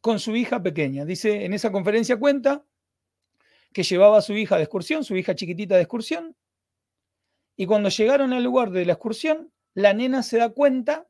con 0.00 0.18
su 0.18 0.36
hija 0.36 0.62
pequeña. 0.62 1.04
Dice, 1.04 1.44
en 1.44 1.52
esa 1.52 1.72
conferencia 1.72 2.18
cuenta 2.18 2.64
que 3.72 3.82
llevaba 3.82 4.18
a 4.18 4.22
su 4.22 4.34
hija 4.34 4.56
de 4.56 4.62
excursión, 4.62 5.04
su 5.04 5.16
hija 5.16 5.34
chiquitita 5.34 5.76
de 5.76 5.82
excursión, 5.82 6.36
y 7.56 7.66
cuando 7.66 7.88
llegaron 7.88 8.32
al 8.32 8.44
lugar 8.44 8.70
de 8.70 8.86
la 8.86 8.92
excursión, 8.92 9.52
la 9.74 9.92
nena 9.92 10.22
se 10.22 10.38
da 10.38 10.50
cuenta 10.50 11.08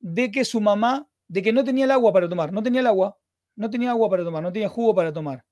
de 0.00 0.32
que 0.32 0.44
su 0.44 0.60
mamá, 0.60 1.08
de 1.28 1.42
que 1.42 1.52
no 1.52 1.62
tenía 1.62 1.84
el 1.84 1.92
agua 1.92 2.12
para 2.12 2.28
tomar, 2.28 2.52
no 2.52 2.62
tenía 2.62 2.80
el 2.80 2.88
agua, 2.88 3.16
no 3.54 3.70
tenía 3.70 3.90
agua 3.90 4.10
para 4.10 4.24
tomar, 4.24 4.42
no 4.42 4.52
tenía 4.52 4.68
jugo 4.68 4.94
para 4.94 5.12
tomar. 5.12 5.44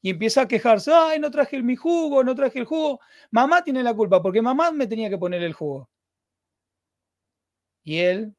Y 0.00 0.10
empieza 0.10 0.42
a 0.42 0.48
quejarse, 0.48 0.92
ay, 0.92 1.18
no 1.18 1.30
traje 1.30 1.60
mi 1.62 1.74
jugo, 1.74 2.22
no 2.22 2.34
traje 2.34 2.60
el 2.60 2.64
jugo. 2.64 3.00
Mamá 3.30 3.62
tiene 3.62 3.82
la 3.82 3.94
culpa 3.94 4.22
porque 4.22 4.42
mamá 4.42 4.70
me 4.70 4.86
tenía 4.86 5.10
que 5.10 5.18
poner 5.18 5.42
el 5.42 5.52
jugo. 5.52 5.88
Y 7.84 7.98
él, 7.98 8.36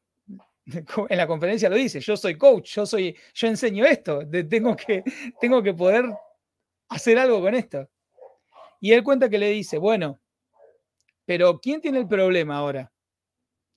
en 1.10 1.18
la 1.18 1.28
conferencia 1.28 1.70
lo 1.70 1.76
dice, 1.76 2.00
yo 2.00 2.16
soy 2.16 2.38
coach, 2.38 2.76
yo 2.76 2.86
soy, 2.86 3.16
yo 3.34 3.48
enseño 3.48 3.86
esto, 3.86 4.22
tengo 4.50 4.76
que, 4.76 5.04
tengo 5.40 5.62
que 5.62 5.74
poder 5.74 6.06
hacer 6.90 7.18
algo 7.18 7.42
con 7.42 7.56
esto. 7.56 7.90
Y 8.80 8.92
él 8.92 9.04
cuenta 9.04 9.30
que 9.30 9.38
le 9.38 9.50
dice, 9.50 9.78
bueno, 9.78 10.20
pero 11.26 11.60
¿quién 11.60 11.82
tiene 11.82 12.00
el 12.00 12.08
problema 12.08 12.58
ahora? 12.58 12.92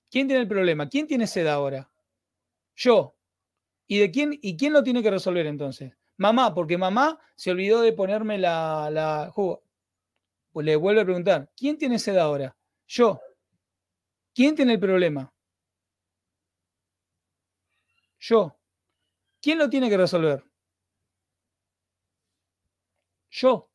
¿Quién 0.09 0.27
tiene 0.27 0.41
el 0.41 0.47
problema? 0.47 0.89
¿Quién 0.89 1.07
tiene 1.07 1.27
sed 1.27 1.47
ahora? 1.47 1.89
Yo. 2.75 3.15
¿Y 3.87 3.99
de 3.99 4.11
quién, 4.11 4.37
y 4.41 4.57
quién 4.57 4.73
lo 4.73 4.83
tiene 4.83 5.01
que 5.01 5.11
resolver 5.11 5.45
entonces? 5.45 5.93
Mamá, 6.17 6.53
porque 6.53 6.77
mamá 6.77 7.19
se 7.35 7.51
olvidó 7.51 7.81
de 7.81 7.93
ponerme 7.93 8.37
la, 8.37 8.89
la 8.91 9.29
jugo. 9.31 9.63
Pues 10.51 10.65
le 10.65 10.75
vuelvo 10.75 11.01
a 11.01 11.05
preguntar, 11.05 11.49
¿quién 11.55 11.77
tiene 11.77 11.99
sed 11.99 12.17
ahora? 12.17 12.55
Yo. 12.87 13.21
¿Quién 14.33 14.55
tiene 14.55 14.73
el 14.73 14.79
problema? 14.79 15.31
Yo. 18.19 18.57
¿Quién 19.41 19.59
lo 19.59 19.69
tiene 19.69 19.89
que 19.89 19.97
resolver? 19.97 20.43
Yo. 23.29 23.69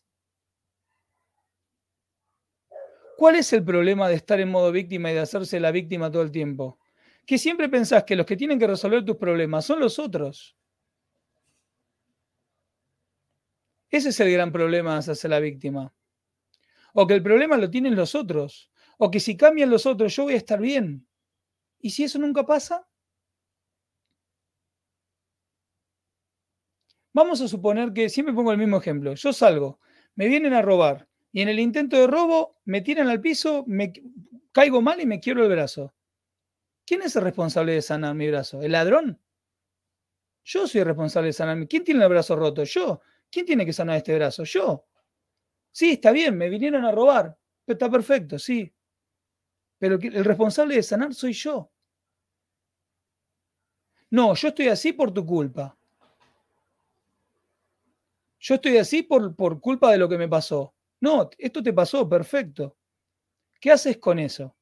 ¿Cuál 3.16 3.36
es 3.36 3.52
el 3.52 3.64
problema 3.64 4.08
de 4.08 4.16
estar 4.16 4.40
en 4.40 4.50
modo 4.50 4.72
víctima 4.72 5.10
y 5.10 5.14
de 5.14 5.20
hacerse 5.20 5.60
la 5.60 5.70
víctima 5.70 6.10
todo 6.10 6.22
el 6.22 6.32
tiempo? 6.32 6.78
Que 7.24 7.38
siempre 7.38 7.68
pensás 7.68 8.02
que 8.04 8.16
los 8.16 8.26
que 8.26 8.36
tienen 8.36 8.58
que 8.58 8.66
resolver 8.66 9.04
tus 9.04 9.16
problemas 9.16 9.64
son 9.64 9.78
los 9.78 9.98
otros. 9.98 10.56
Ese 13.90 14.08
es 14.08 14.18
el 14.20 14.32
gran 14.32 14.50
problema 14.50 14.94
de 14.94 14.98
hacerse 14.98 15.28
la 15.28 15.38
víctima. 15.38 15.94
O 16.94 17.06
que 17.06 17.14
el 17.14 17.22
problema 17.22 17.56
lo 17.56 17.70
tienen 17.70 17.94
los 17.94 18.14
otros. 18.14 18.70
O 18.98 19.10
que 19.10 19.20
si 19.20 19.36
cambian 19.36 19.70
los 19.70 19.86
otros 19.86 20.16
yo 20.16 20.24
voy 20.24 20.34
a 20.34 20.38
estar 20.38 20.60
bien. 20.60 21.06
¿Y 21.78 21.90
si 21.90 22.04
eso 22.04 22.18
nunca 22.18 22.44
pasa? 22.44 22.88
Vamos 27.12 27.40
a 27.40 27.48
suponer 27.48 27.92
que, 27.92 28.08
siempre 28.08 28.34
pongo 28.34 28.52
el 28.52 28.58
mismo 28.58 28.78
ejemplo, 28.78 29.14
yo 29.14 29.32
salgo, 29.32 29.80
me 30.14 30.28
vienen 30.28 30.54
a 30.54 30.62
robar, 30.62 31.08
y 31.30 31.42
en 31.42 31.48
el 31.48 31.58
intento 31.58 31.96
de 31.96 32.06
robo 32.06 32.56
me 32.64 32.80
tiran 32.80 33.08
al 33.08 33.20
piso, 33.20 33.64
me 33.66 33.92
caigo 34.52 34.80
mal 34.80 35.00
y 35.00 35.06
me 35.06 35.20
quiero 35.20 35.42
el 35.42 35.50
brazo. 35.50 35.94
¿Quién 36.86 37.02
es 37.02 37.16
el 37.16 37.22
responsable 37.22 37.72
de 37.72 37.82
sanar 37.82 38.14
mi 38.14 38.28
brazo? 38.28 38.62
¿El 38.62 38.72
ladrón? 38.72 39.20
Yo 40.44 40.66
soy 40.66 40.80
el 40.80 40.86
responsable 40.86 41.28
de 41.28 41.32
sanar 41.32 41.56
mi. 41.56 41.66
¿Quién 41.66 41.84
tiene 41.84 42.02
el 42.02 42.08
brazo 42.08 42.34
roto? 42.36 42.64
Yo. 42.64 43.00
¿Quién 43.30 43.46
tiene 43.46 43.64
que 43.64 43.72
sanar 43.72 43.96
este 43.96 44.14
brazo? 44.14 44.44
Yo. 44.44 44.86
Sí, 45.70 45.92
está 45.92 46.12
bien, 46.12 46.36
me 46.36 46.50
vinieron 46.50 46.84
a 46.84 46.92
robar. 46.92 47.38
Está 47.66 47.88
perfecto, 47.90 48.38
sí. 48.38 48.70
Pero 49.78 49.98
el 50.00 50.24
responsable 50.24 50.74
de 50.74 50.82
sanar 50.82 51.14
soy 51.14 51.32
yo. 51.32 51.70
No, 54.10 54.34
yo 54.34 54.48
estoy 54.48 54.68
así 54.68 54.92
por 54.92 55.12
tu 55.14 55.24
culpa. 55.24 55.78
Yo 58.42 58.56
estoy 58.56 58.76
así 58.76 59.04
por, 59.04 59.36
por 59.36 59.60
culpa 59.60 59.92
de 59.92 59.98
lo 59.98 60.08
que 60.08 60.18
me 60.18 60.28
pasó. 60.28 60.74
No, 61.00 61.30
esto 61.38 61.62
te 61.62 61.72
pasó, 61.72 62.08
perfecto. 62.08 62.76
¿Qué 63.60 63.70
haces 63.70 63.98
con 63.98 64.18
eso? 64.18 64.56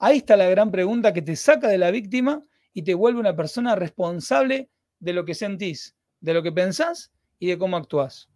Ahí 0.00 0.18
está 0.18 0.36
la 0.36 0.50
gran 0.50 0.72
pregunta 0.72 1.12
que 1.12 1.22
te 1.22 1.36
saca 1.36 1.68
de 1.68 1.78
la 1.78 1.92
víctima 1.92 2.44
y 2.72 2.82
te 2.82 2.94
vuelve 2.94 3.20
una 3.20 3.36
persona 3.36 3.76
responsable 3.76 4.70
de 4.98 5.12
lo 5.12 5.24
que 5.24 5.34
sentís, 5.34 5.96
de 6.18 6.34
lo 6.34 6.42
que 6.42 6.50
pensás 6.50 7.12
y 7.38 7.46
de 7.46 7.58
cómo 7.58 7.76
actúas. 7.76 8.28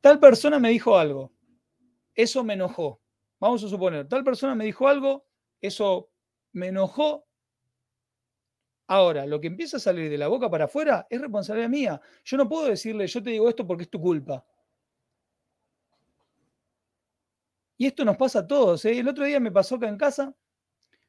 Tal 0.00 0.20
persona 0.20 0.60
me 0.60 0.70
dijo 0.70 0.96
algo, 0.96 1.32
eso 2.14 2.44
me 2.44 2.54
enojó. 2.54 3.00
Vamos 3.40 3.64
a 3.64 3.68
suponer, 3.68 4.06
tal 4.06 4.22
persona 4.22 4.54
me 4.54 4.64
dijo 4.64 4.86
algo, 4.86 5.26
eso 5.60 6.08
me 6.52 6.68
enojó 6.68 7.26
Ahora, 8.86 9.26
lo 9.26 9.40
que 9.40 9.46
empieza 9.46 9.76
a 9.76 9.80
salir 9.80 10.10
de 10.10 10.18
la 10.18 10.28
boca 10.28 10.50
para 10.50 10.64
afuera 10.64 11.06
es 11.08 11.20
responsabilidad 11.20 11.68
mía. 11.68 12.00
Yo 12.24 12.36
no 12.36 12.48
puedo 12.48 12.66
decirle, 12.66 13.06
yo 13.06 13.22
te 13.22 13.30
digo 13.30 13.48
esto 13.48 13.66
porque 13.66 13.84
es 13.84 13.90
tu 13.90 14.00
culpa. 14.00 14.44
Y 17.76 17.86
esto 17.86 18.04
nos 18.04 18.16
pasa 18.16 18.40
a 18.40 18.46
todos. 18.46 18.84
¿eh? 18.84 18.98
El 18.98 19.08
otro 19.08 19.24
día 19.24 19.40
me 19.40 19.50
pasó 19.50 19.76
acá 19.76 19.88
en 19.88 19.96
casa, 19.96 20.34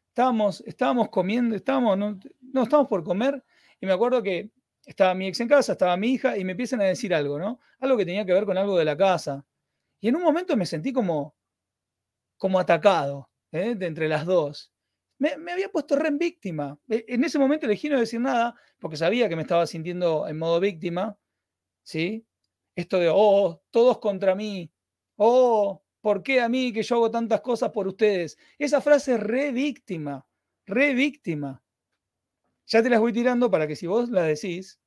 estábamos, 0.08 0.62
estábamos 0.65 1.10
comiendo, 1.10 1.56
estábamos, 1.56 1.98
no, 1.98 2.20
no, 2.42 2.63
estábamos 2.63 2.89
por 2.89 3.03
comer, 3.03 3.44
y 3.80 3.86
me 3.86 3.94
acuerdo 3.94 4.24
que 4.24 4.51
estaba 4.86 5.13
mi 5.13 5.27
ex 5.27 5.39
en 5.39 5.48
casa, 5.48 5.74
estaba 5.74 5.98
mi 5.98 6.13
hija, 6.13 6.38
y 6.38 6.44
me 6.44 6.51
empiezan 6.51 6.82
a 6.82 6.86
decir 6.86 7.13
algo, 7.13 7.38
¿no? 7.39 7.60
Algo 7.80 7.98
que 7.98 8.06
tenía 8.06 8.25
que 8.25 8.34
ver 8.34 8.46
con 8.46 8.58
algo 8.58 8.77
de 8.77 8.86
la 8.86 8.98
casa. 8.98 9.46
Y 10.00 10.10
en 10.10 10.15
un 10.15 10.24
momento 10.24 10.58
me 10.58 10.65
sentí 10.65 10.94
como, 10.94 11.36
como 12.38 12.60
atacado, 12.60 13.30
¿eh? 13.51 13.75
de 13.75 13.86
entre 13.86 14.08
las 14.10 14.25
dos 14.25 14.73
me, 15.17 15.51
había 15.51 15.70
puesto 15.70 15.96
re 15.96 16.10
en 16.10 16.17
víctima. 16.17 16.77
E, 16.89 17.05
en 17.08 17.24
ese 17.24 17.39
momento 17.39 17.65
elegí 17.65 17.89
no 17.89 18.00
decir 18.00 18.20
nada 18.20 18.55
porque 18.79 18.98
sabía 18.98 19.29
que 19.29 19.36
me 19.36 19.43
estaba 19.43 19.65
sintiendo 19.67 20.27
en 20.27 20.38
modo 20.38 20.60
víctima. 20.60 21.17
¿Sí? 21.84 22.25
Esto 22.75 23.00
de, 23.00 23.10
oh, 23.13 23.62
todos 23.72 24.00
contra 24.00 24.36
mí. 24.36 24.72
Oh, 25.15 25.84
¿por 26.01 26.24
qué 26.24 26.41
a 26.41 26.50
mí 26.50 26.74
que 26.74 26.84
yo 26.84 26.96
hago 26.96 27.12
tantas 27.12 27.41
cosas 27.41 27.72
por 27.72 27.88
ustedes? 27.88 28.38
Esa 28.58 28.82
frase 28.82 29.13
es 29.15 29.20
re 29.20 29.51
víctima, 29.51 30.25
re 30.65 30.93
víctima. 30.93 31.62
Ya 32.67 32.82
te 32.82 32.89
las 32.89 33.00
voy 33.00 33.13
tirando 33.13 33.51
para 33.51 33.67
que 33.67 33.75
si 33.75 33.88
vos 33.88 34.10
la 34.10 34.24
decís, 34.24 34.79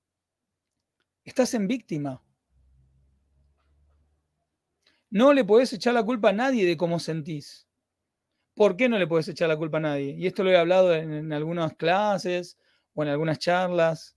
estás 1.24 1.54
en 1.54 1.68
víctima. 1.68 2.22
No 5.10 5.32
le 5.32 5.44
podés 5.44 5.72
echar 5.72 5.94
la 5.94 6.02
culpa 6.02 6.30
a 6.30 6.32
nadie 6.32 6.66
de 6.66 6.76
cómo 6.76 6.98
sentís. 6.98 7.65
¿Por 8.56 8.76
qué 8.76 8.88
no 8.88 8.98
le 8.98 9.06
puedes 9.06 9.28
echar 9.28 9.48
la 9.48 9.56
culpa 9.56 9.76
a 9.76 9.82
nadie? 9.82 10.16
Y 10.18 10.26
esto 10.26 10.42
lo 10.42 10.50
he 10.50 10.56
hablado 10.56 10.94
en, 10.94 11.32
algunas 11.32 11.74
clases 11.76 12.58
o 12.94 13.02
en 13.02 13.10
algunas 13.10 13.38
charlas. 13.38 14.16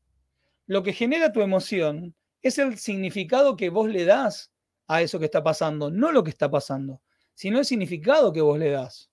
Lo 0.66 0.82
que 0.82 0.94
genera 0.94 1.32
tu 1.32 1.42
emoción 1.42 2.16
es 2.42 2.58
el 2.58 2.78
significado 2.80 3.58
que 3.58 3.70
vos 3.70 3.90
le 3.90 4.06
das 4.06 4.52
a 4.88 5.02
eso 5.02 5.20
que 5.20 5.26
está 5.26 5.44
pasando, 5.44 5.92
no 5.92 6.12
lo 6.12 6.24
que 6.24 6.32
está 6.32 6.50
pasando, 6.50 7.02
sino 7.36 7.60
el 7.60 7.66
significado 7.66 8.32
que 8.32 8.42
vos 8.42 8.58
le 8.58 8.72
das. 8.72 9.12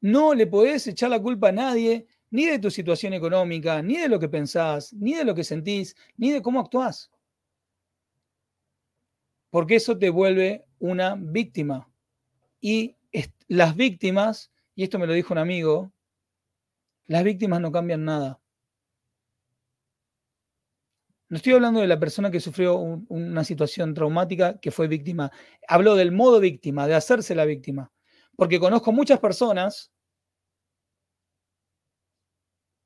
No 0.00 0.34
le 0.34 0.46
podés 0.46 0.86
echar 0.86 1.10
la 1.10 1.20
culpa 1.20 1.50
a 1.50 1.52
nadie, 1.52 2.06
ni 2.30 2.46
de 2.46 2.58
tu 2.58 2.70
situación 2.70 3.12
económica, 3.12 3.82
ni 3.82 3.98
de 3.98 4.08
lo 4.08 4.18
que 4.18 4.28
pensás, 4.28 4.92
ni 4.94 5.14
de 5.14 5.24
lo 5.24 5.34
que 5.34 5.44
sentís, 5.44 5.94
ni 6.16 6.32
de 6.32 6.40
cómo 6.40 6.58
actuás. 6.58 7.10
Porque 9.50 9.76
eso 9.76 9.96
te 9.98 10.08
vuelve 10.08 10.64
una 10.78 11.14
víctima. 11.14 11.91
Y 12.62 12.96
las 13.48 13.74
víctimas, 13.74 14.52
y 14.76 14.84
esto 14.84 14.98
me 14.98 15.08
lo 15.08 15.12
dijo 15.12 15.34
un 15.34 15.38
amigo, 15.38 15.92
las 17.06 17.24
víctimas 17.24 17.60
no 17.60 17.72
cambian 17.72 18.04
nada. 18.04 18.40
No 21.28 21.36
estoy 21.36 21.54
hablando 21.54 21.80
de 21.80 21.88
la 21.88 21.98
persona 21.98 22.30
que 22.30 22.40
sufrió 22.40 22.76
una 22.76 23.42
situación 23.42 23.94
traumática 23.94 24.60
que 24.60 24.70
fue 24.70 24.86
víctima. 24.86 25.32
Hablo 25.66 25.96
del 25.96 26.12
modo 26.12 26.38
víctima, 26.38 26.86
de 26.86 26.94
hacerse 26.94 27.34
la 27.34 27.44
víctima. 27.44 27.90
Porque 28.36 28.60
conozco 28.60 28.92
muchas 28.92 29.18
personas. 29.18 29.90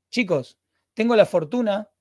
Chicos, 0.09 0.57
tengo 0.95 1.15
la 1.15 1.25
fortuna 1.25 1.91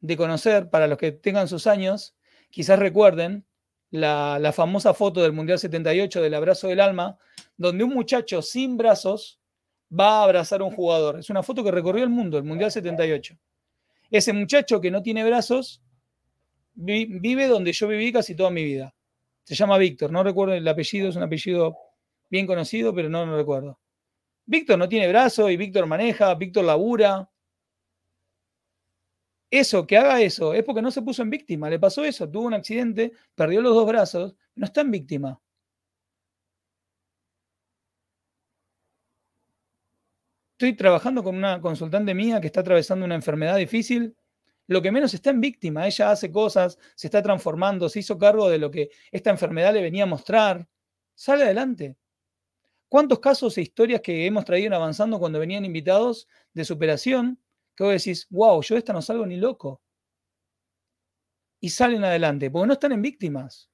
de 0.00 0.16
conocer, 0.16 0.70
para 0.70 0.86
los 0.86 0.96
que 0.96 1.12
tengan 1.12 1.48
sus 1.48 1.66
años, 1.66 2.16
quizás 2.50 2.78
recuerden 2.78 3.44
la, 3.90 4.52
famosa 4.54 4.94
foto 4.94 5.22
del 5.22 5.32
Mundial 5.32 5.58
78 5.58 6.20
del 6.20 6.34
abrazo 6.34 6.68
del 6.68 6.80
alma, 6.80 7.18
donde 7.56 7.84
un 7.84 7.94
muchacho 7.94 8.42
sin 8.42 8.76
brazos 8.76 9.40
va 9.92 10.20
a 10.20 10.24
abrazar 10.24 10.60
a 10.60 10.64
un 10.64 10.72
jugador. 10.72 11.18
Es 11.18 11.30
una 11.30 11.42
foto 11.42 11.62
que 11.62 11.70
recorrió 11.70 12.04
el 12.04 12.10
mundo, 12.10 12.38
el 12.38 12.44
Mundial 12.44 12.70
78. 12.70 13.36
Ese 14.10 14.32
muchacho 14.32 14.80
que 14.80 14.90
no 14.90 15.02
tiene 15.02 15.24
brazos 15.24 15.82
vive 16.74 17.48
donde 17.48 17.72
yo 17.72 17.88
viví 17.88 18.12
casi 18.12 18.34
toda 18.34 18.50
mi 18.50 18.62
vida. 18.62 18.94
Se 19.44 19.54
llama 19.54 19.78
Víctor, 19.78 20.10
no 20.10 20.22
recuerdo 20.22 20.54
el 20.54 20.66
apellido, 20.66 21.08
es 21.08 21.16
un 21.16 21.22
apellido 21.22 21.76
bien 22.28 22.46
conocido, 22.46 22.94
pero 22.94 23.08
no 23.08 23.24
lo 23.24 23.36
recuerdo. 23.36 23.78
Víctor 24.44 24.78
no 24.78 24.88
tiene 24.88 25.08
brazos 25.08 25.50
y 25.50 25.56
Víctor 25.56 25.86
maneja, 25.86 26.34
Víctor 26.34 26.64
labura. 26.64 27.28
Eso, 29.50 29.86
que 29.86 29.96
haga 29.96 30.20
eso, 30.20 30.54
es 30.54 30.64
porque 30.64 30.82
no 30.82 30.90
se 30.90 31.02
puso 31.02 31.22
en 31.22 31.30
víctima. 31.30 31.70
Le 31.70 31.78
pasó 31.78 32.04
eso, 32.04 32.28
tuvo 32.28 32.46
un 32.46 32.54
accidente, 32.54 33.12
perdió 33.34 33.60
los 33.62 33.74
dos 33.74 33.86
brazos, 33.86 34.34
no 34.56 34.66
está 34.66 34.80
en 34.80 34.90
víctima. 34.90 35.40
Estoy 40.58 40.74
trabajando 40.74 41.22
con 41.22 41.36
una 41.36 41.60
consultante 41.60 42.14
mía 42.14 42.40
que 42.40 42.46
está 42.46 42.60
atravesando 42.60 43.04
una 43.04 43.14
enfermedad 43.14 43.56
difícil. 43.56 44.16
Lo 44.68 44.82
que 44.82 44.90
menos 44.90 45.12
está 45.14 45.30
en 45.30 45.40
víctima. 45.40 45.86
Ella 45.86 46.10
hace 46.10 46.32
cosas, 46.32 46.78
se 46.94 47.08
está 47.08 47.22
transformando, 47.22 47.88
se 47.88 48.00
hizo 48.00 48.18
cargo 48.18 48.48
de 48.48 48.58
lo 48.58 48.70
que 48.70 48.90
esta 49.12 49.30
enfermedad 49.30 49.74
le 49.74 49.82
venía 49.82 50.04
a 50.04 50.06
mostrar. 50.06 50.66
Sale 51.14 51.44
adelante. 51.44 51.96
¿Cuántos 52.88 53.20
casos 53.20 53.58
e 53.58 53.62
historias 53.62 54.00
que 54.00 54.26
hemos 54.26 54.44
traído 54.44 54.74
avanzando 54.74 55.18
cuando 55.18 55.38
venían 55.38 55.64
invitados 55.64 56.28
de 56.54 56.64
superación? 56.64 57.38
Que 57.76 57.84
vos 57.84 57.92
decís, 57.92 58.26
wow, 58.30 58.62
yo 58.62 58.74
de 58.74 58.78
esta 58.80 58.92
no 58.92 59.02
salgo 59.02 59.26
ni 59.26 59.36
loco. 59.36 59.82
Y 61.60 61.70
salen 61.70 62.02
adelante, 62.04 62.50
porque 62.50 62.66
no 62.66 62.72
están 62.72 62.92
en 62.92 63.02
víctimas. 63.02 63.70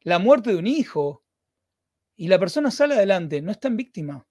La 0.00 0.18
muerte 0.18 0.50
de 0.50 0.56
un 0.56 0.66
hijo. 0.66 1.24
Y 2.16 2.28
la 2.28 2.38
persona 2.38 2.70
sale 2.70 2.94
adelante, 2.94 3.40
no 3.40 3.50
está 3.50 3.68
en 3.68 3.76
víctima 3.76 4.26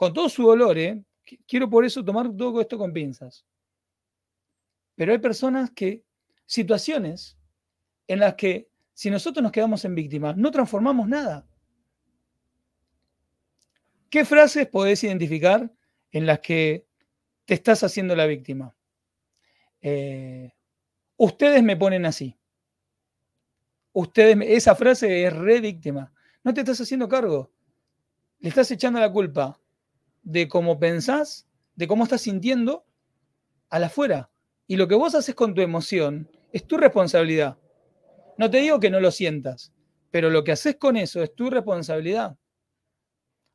con 0.00 0.14
todo 0.14 0.30
su 0.30 0.44
dolor, 0.44 0.78
¿eh? 0.78 1.04
quiero 1.46 1.68
por 1.68 1.84
eso 1.84 2.02
tomar 2.02 2.34
todo 2.34 2.58
esto 2.62 2.78
con 2.78 2.90
pinzas. 2.90 3.44
Pero 4.94 5.12
hay 5.12 5.18
personas 5.18 5.70
que, 5.72 6.06
situaciones 6.46 7.38
en 8.08 8.20
las 8.20 8.34
que 8.34 8.70
si 8.94 9.10
nosotros 9.10 9.42
nos 9.42 9.52
quedamos 9.52 9.84
en 9.84 9.94
víctimas, 9.94 10.38
no 10.38 10.50
transformamos 10.50 11.06
nada. 11.06 11.46
¿Qué 14.08 14.24
frases 14.24 14.68
podés 14.68 15.04
identificar 15.04 15.70
en 16.12 16.24
las 16.24 16.40
que 16.40 16.86
te 17.50 17.54
estás 17.54 17.82
haciendo 17.82 18.14
la 18.14 18.26
víctima? 18.26 18.76
Eh, 19.80 20.52
ustedes 21.16 21.64
me 21.64 21.76
ponen 21.76 22.06
así. 22.06 22.38
Ustedes, 23.92 24.38
esa 24.42 24.76
frase 24.76 25.24
es 25.24 25.32
re 25.32 25.60
víctima. 25.60 26.12
No 26.44 26.54
te 26.54 26.60
estás 26.60 26.80
haciendo 26.80 27.08
cargo. 27.08 27.50
Le 28.38 28.50
estás 28.50 28.70
echando 28.70 29.00
la 29.00 29.10
culpa 29.10 29.58
de 30.22 30.46
cómo 30.46 30.78
pensás, 30.78 31.48
de 31.74 31.88
cómo 31.88 32.04
estás 32.04 32.20
sintiendo 32.20 32.86
a 33.68 33.80
la 33.80 33.86
afuera. 33.86 34.30
Y 34.68 34.76
lo 34.76 34.86
que 34.86 34.94
vos 34.94 35.16
haces 35.16 35.34
con 35.34 35.52
tu 35.52 35.60
emoción 35.60 36.30
es 36.52 36.64
tu 36.68 36.76
responsabilidad. 36.76 37.58
No 38.38 38.48
te 38.48 38.58
digo 38.58 38.78
que 38.78 38.90
no 38.90 39.00
lo 39.00 39.10
sientas, 39.10 39.72
pero 40.12 40.30
lo 40.30 40.44
que 40.44 40.52
haces 40.52 40.76
con 40.76 40.96
eso 40.96 41.20
es 41.20 41.34
tu 41.34 41.50
responsabilidad. 41.50 42.38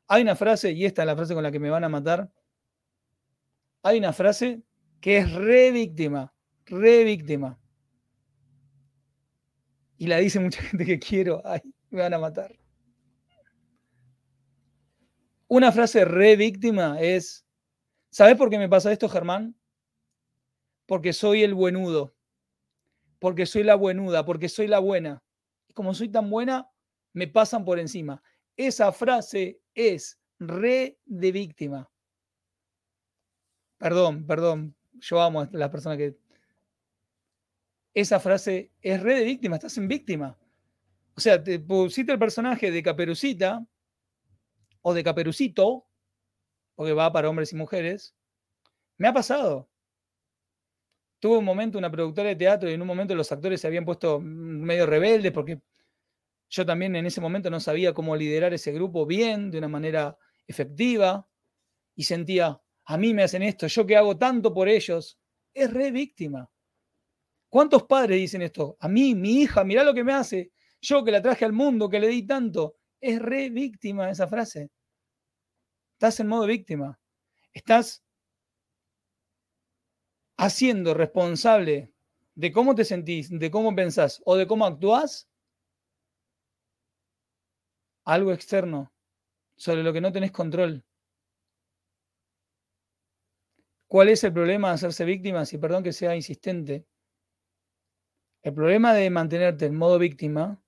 Hay 0.06 0.20
una 0.20 0.36
frase, 0.36 0.72
y 0.72 0.84
esta 0.84 1.00
es 1.00 1.06
la 1.06 1.16
frase 1.16 1.32
con 1.32 1.42
la 1.42 1.50
que 1.50 1.60
me 1.60 1.70
van 1.70 1.84
a 1.84 1.88
matar. 1.88 2.30
Hay 3.86 3.98
una 3.98 4.12
frase 4.12 4.64
que 5.00 5.18
es 5.18 5.32
re 5.32 5.70
víctima, 5.70 6.34
re 6.64 7.04
víctima. 7.04 7.56
Y 9.96 10.08
la 10.08 10.16
dice 10.16 10.40
mucha 10.40 10.60
gente 10.70 10.84
que 10.84 10.98
quiero, 10.98 11.40
me 11.90 12.00
van 12.00 12.12
a 12.12 12.18
matar. 12.18 12.58
Una 15.46 15.70
frase 15.70 16.04
re 16.04 16.34
víctima 16.34 17.00
es, 17.00 17.46
¿sabes 18.10 18.34
por 18.34 18.50
qué 18.50 18.58
me 18.58 18.68
pasa 18.68 18.90
esto, 18.90 19.08
Germán? 19.08 19.54
Porque 20.86 21.12
soy 21.12 21.44
el 21.44 21.54
buenudo, 21.54 22.16
porque 23.20 23.46
soy 23.46 23.62
la 23.62 23.76
buenuda, 23.76 24.24
porque 24.24 24.48
soy 24.48 24.66
la 24.66 24.80
buena. 24.80 25.22
Y 25.68 25.74
como 25.74 25.94
soy 25.94 26.08
tan 26.08 26.28
buena, 26.28 26.68
me 27.12 27.28
pasan 27.28 27.64
por 27.64 27.78
encima. 27.78 28.20
Esa 28.56 28.90
frase 28.90 29.60
es 29.76 30.18
re 30.40 30.98
de 31.04 31.30
víctima. 31.30 31.88
Perdón, 33.78 34.26
perdón, 34.26 34.74
yo 34.94 35.20
amo 35.20 35.42
a 35.42 35.48
las 35.52 35.70
personas 35.70 35.98
que... 35.98 36.16
Esa 37.94 38.20
frase 38.20 38.72
es 38.82 39.02
re 39.02 39.20
de 39.20 39.24
víctima, 39.24 39.56
estás 39.56 39.76
en 39.78 39.88
víctima. 39.88 40.38
O 41.14 41.20
sea, 41.20 41.42
te 41.42 41.58
pusiste 41.58 42.12
el 42.12 42.18
personaje 42.18 42.70
de 42.70 42.82
Caperucita, 42.82 43.66
o 44.88 44.94
de 44.94 45.02
caperucito, 45.02 45.84
porque 46.76 46.92
va 46.92 47.12
para 47.12 47.28
hombres 47.28 47.52
y 47.52 47.56
mujeres, 47.56 48.14
me 48.98 49.08
ha 49.08 49.12
pasado. 49.12 49.68
Tuve 51.18 51.38
un 51.38 51.44
momento, 51.44 51.76
una 51.76 51.90
productora 51.90 52.28
de 52.28 52.36
teatro, 52.36 52.70
y 52.70 52.74
en 52.74 52.82
un 52.82 52.86
momento 52.86 53.12
los 53.16 53.32
actores 53.32 53.60
se 53.60 53.66
habían 53.66 53.84
puesto 53.84 54.20
medio 54.20 54.86
rebeldes, 54.86 55.32
porque 55.32 55.60
yo 56.48 56.64
también 56.64 56.94
en 56.94 57.04
ese 57.04 57.20
momento 57.20 57.50
no 57.50 57.58
sabía 57.58 57.94
cómo 57.94 58.14
liderar 58.14 58.54
ese 58.54 58.70
grupo 58.70 59.06
bien, 59.06 59.50
de 59.50 59.58
una 59.58 59.66
manera 59.66 60.16
efectiva, 60.46 61.28
y 61.96 62.04
sentía, 62.04 62.60
a 62.86 62.96
mí 62.96 63.12
me 63.12 63.24
hacen 63.24 63.42
esto, 63.42 63.66
yo 63.66 63.84
que 63.84 63.96
hago 63.96 64.16
tanto 64.16 64.54
por 64.54 64.68
ellos, 64.68 65.18
es 65.52 65.72
re 65.72 65.90
víctima. 65.90 66.48
¿Cuántos 67.48 67.84
padres 67.84 68.18
dicen 68.18 68.42
esto? 68.42 68.76
A 68.80 68.88
mí, 68.88 69.14
mi 69.14 69.42
hija, 69.42 69.64
mirá 69.64 69.82
lo 69.82 69.92
que 69.92 70.04
me 70.04 70.12
hace, 70.12 70.52
yo 70.80 71.04
que 71.04 71.10
la 71.10 71.20
traje 71.20 71.44
al 71.44 71.52
mundo, 71.52 71.88
que 71.88 71.98
le 71.98 72.08
di 72.08 72.24
tanto, 72.26 72.76
es 73.00 73.20
re 73.20 73.50
víctima 73.50 74.10
esa 74.10 74.28
frase. 74.28 74.70
Estás 75.94 76.20
en 76.20 76.28
modo 76.28 76.46
víctima. 76.46 76.98
Estás 77.52 78.04
haciendo 80.36 80.94
responsable 80.94 81.92
de 82.34 82.52
cómo 82.52 82.74
te 82.74 82.84
sentís, 82.84 83.30
de 83.30 83.50
cómo 83.50 83.74
pensás 83.74 84.20
o 84.24 84.36
de 84.36 84.46
cómo 84.46 84.66
actúas 84.66 85.28
algo 88.04 88.32
externo 88.32 88.92
sobre 89.56 89.82
lo 89.82 89.92
que 89.92 90.00
no 90.00 90.12
tenés 90.12 90.30
control. 90.30 90.84
¿Cuál 93.88 94.08
es 94.08 94.24
el 94.24 94.32
problema 94.32 94.68
de 94.68 94.74
hacerse 94.74 95.04
víctima? 95.04 95.46
Si 95.46 95.58
perdón 95.58 95.82
que 95.82 95.92
sea 95.92 96.16
insistente. 96.16 96.86
El 98.42 98.54
problema 98.54 98.94
de 98.94 99.10
mantenerte 99.10 99.66
en 99.66 99.76
modo 99.76 99.98
víctima 99.98 100.60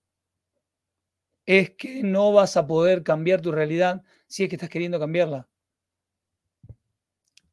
es 1.46 1.70
que 1.70 2.02
no 2.02 2.32
vas 2.32 2.56
a 2.56 2.66
poder 2.66 3.02
cambiar 3.02 3.40
tu 3.40 3.50
realidad 3.50 4.02
si 4.26 4.44
es 4.44 4.48
que 4.48 4.56
estás 4.56 4.68
queriendo 4.68 5.00
cambiarla. 5.00 5.48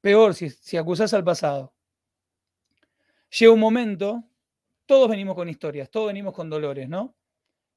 Peor 0.01 0.35
si, 0.35 0.49
si 0.49 0.77
acusás 0.77 1.13
al 1.13 1.23
pasado. 1.23 1.73
Llega 3.39 3.51
un 3.51 3.59
momento, 3.59 4.23
todos 4.85 5.09
venimos 5.09 5.35
con 5.35 5.49
historias, 5.49 5.89
todos 5.89 6.07
venimos 6.07 6.33
con 6.33 6.49
dolores, 6.49 6.87
¿no? 6.87 7.15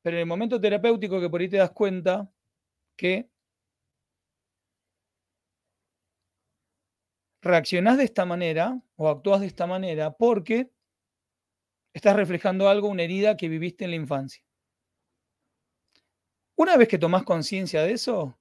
Pero 0.02 0.16
en 0.16 0.20
el 0.20 0.26
momento 0.26 0.60
terapéutico 0.60 1.20
que 1.20 1.30
por 1.30 1.40
ahí 1.40 1.48
te 1.48 1.56
das 1.56 1.70
cuenta 1.70 2.30
que 2.96 3.30
reaccionás 7.42 7.98
de 7.98 8.04
esta 8.04 8.24
manera 8.24 8.80
o 8.96 9.08
actúas 9.08 9.40
de 9.40 9.46
esta 9.46 9.66
manera 9.66 10.12
porque 10.12 10.70
estás 11.92 12.16
reflejando 12.16 12.68
algo, 12.68 12.88
una 12.88 13.02
herida 13.02 13.36
que 13.36 13.48
viviste 13.48 13.84
en 13.84 13.90
la 13.90 13.96
infancia. 13.96 14.42
Una 16.56 16.76
vez 16.76 16.88
que 16.88 16.98
tomás 16.98 17.22
conciencia 17.22 17.82
de 17.82 17.92
eso, 17.92 18.38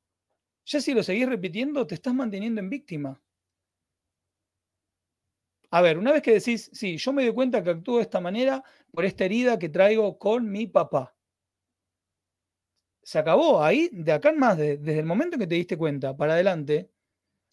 ya 0.65 0.81
si 0.81 0.93
lo 0.93 1.03
seguís 1.03 1.29
repitiendo, 1.29 1.87
te 1.87 1.95
estás 1.95 2.13
manteniendo 2.13 2.59
en 2.61 2.69
víctima. 2.69 3.21
A 5.71 5.81
ver, 5.81 5.97
una 5.97 6.11
vez 6.11 6.21
que 6.21 6.33
decís, 6.33 6.69
sí, 6.73 6.97
yo 6.97 7.13
me 7.13 7.23
doy 7.23 7.33
cuenta 7.33 7.63
que 7.63 7.69
actúo 7.69 7.97
de 7.97 8.03
esta 8.03 8.19
manera 8.19 8.63
por 8.91 9.05
esta 9.05 9.25
herida 9.25 9.57
que 9.59 9.69
traigo 9.69 10.17
con 10.17 10.49
mi 10.51 10.67
papá. 10.67 11.17
se 13.07 13.19
acabó. 13.19 13.63
Ahí, 13.63 13.89
de 13.93 14.11
acá 14.11 14.29
en 14.31 14.39
más, 14.39 14.57
desde 14.57 14.99
el 14.99 15.05
momento 15.05 15.37
que 15.37 15.47
te 15.47 15.55
diste 15.55 15.77
cuenta, 15.77 16.15
para 16.17 16.33
adelante, 16.33 16.89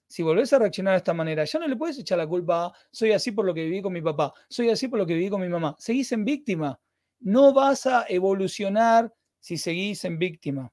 si 0.07 0.23
volvés 0.23 0.53
a 0.53 0.59
reaccionar 0.59 0.93
de 0.93 0.99
esta 0.99 1.15
manera, 1.15 1.45
ya 1.45 1.59
no 1.59 1.67
le 1.67 1.77
puedes 1.77 1.99
echar 1.99 2.19
la 2.19 2.27
culpa 2.27 2.67
a 2.67 2.73
soy 2.91 3.13
así 3.13 3.33
por 3.33 3.45
lo 3.45 3.55
que 3.55 3.65
viví 3.65 3.83
con 3.83 3.93
mi 3.93 4.03
papá, 4.03 4.33
soy 4.49 4.71
así 4.71 4.89
por 4.89 4.99
lo 4.99 5.07
que 5.07 5.15
viví 5.15 5.31
con 5.31 5.41
mi 5.41 5.49
mamá. 5.49 5.75
Seguís 5.79 6.13
en 6.13 6.25
víctima. 6.25 6.81
No 7.21 7.53
vas 7.53 7.87
a 7.87 8.05
evolucionar 8.09 9.13
si 9.41 9.57
seguís 9.57 10.05
en 10.05 10.19
víctima. 10.19 10.73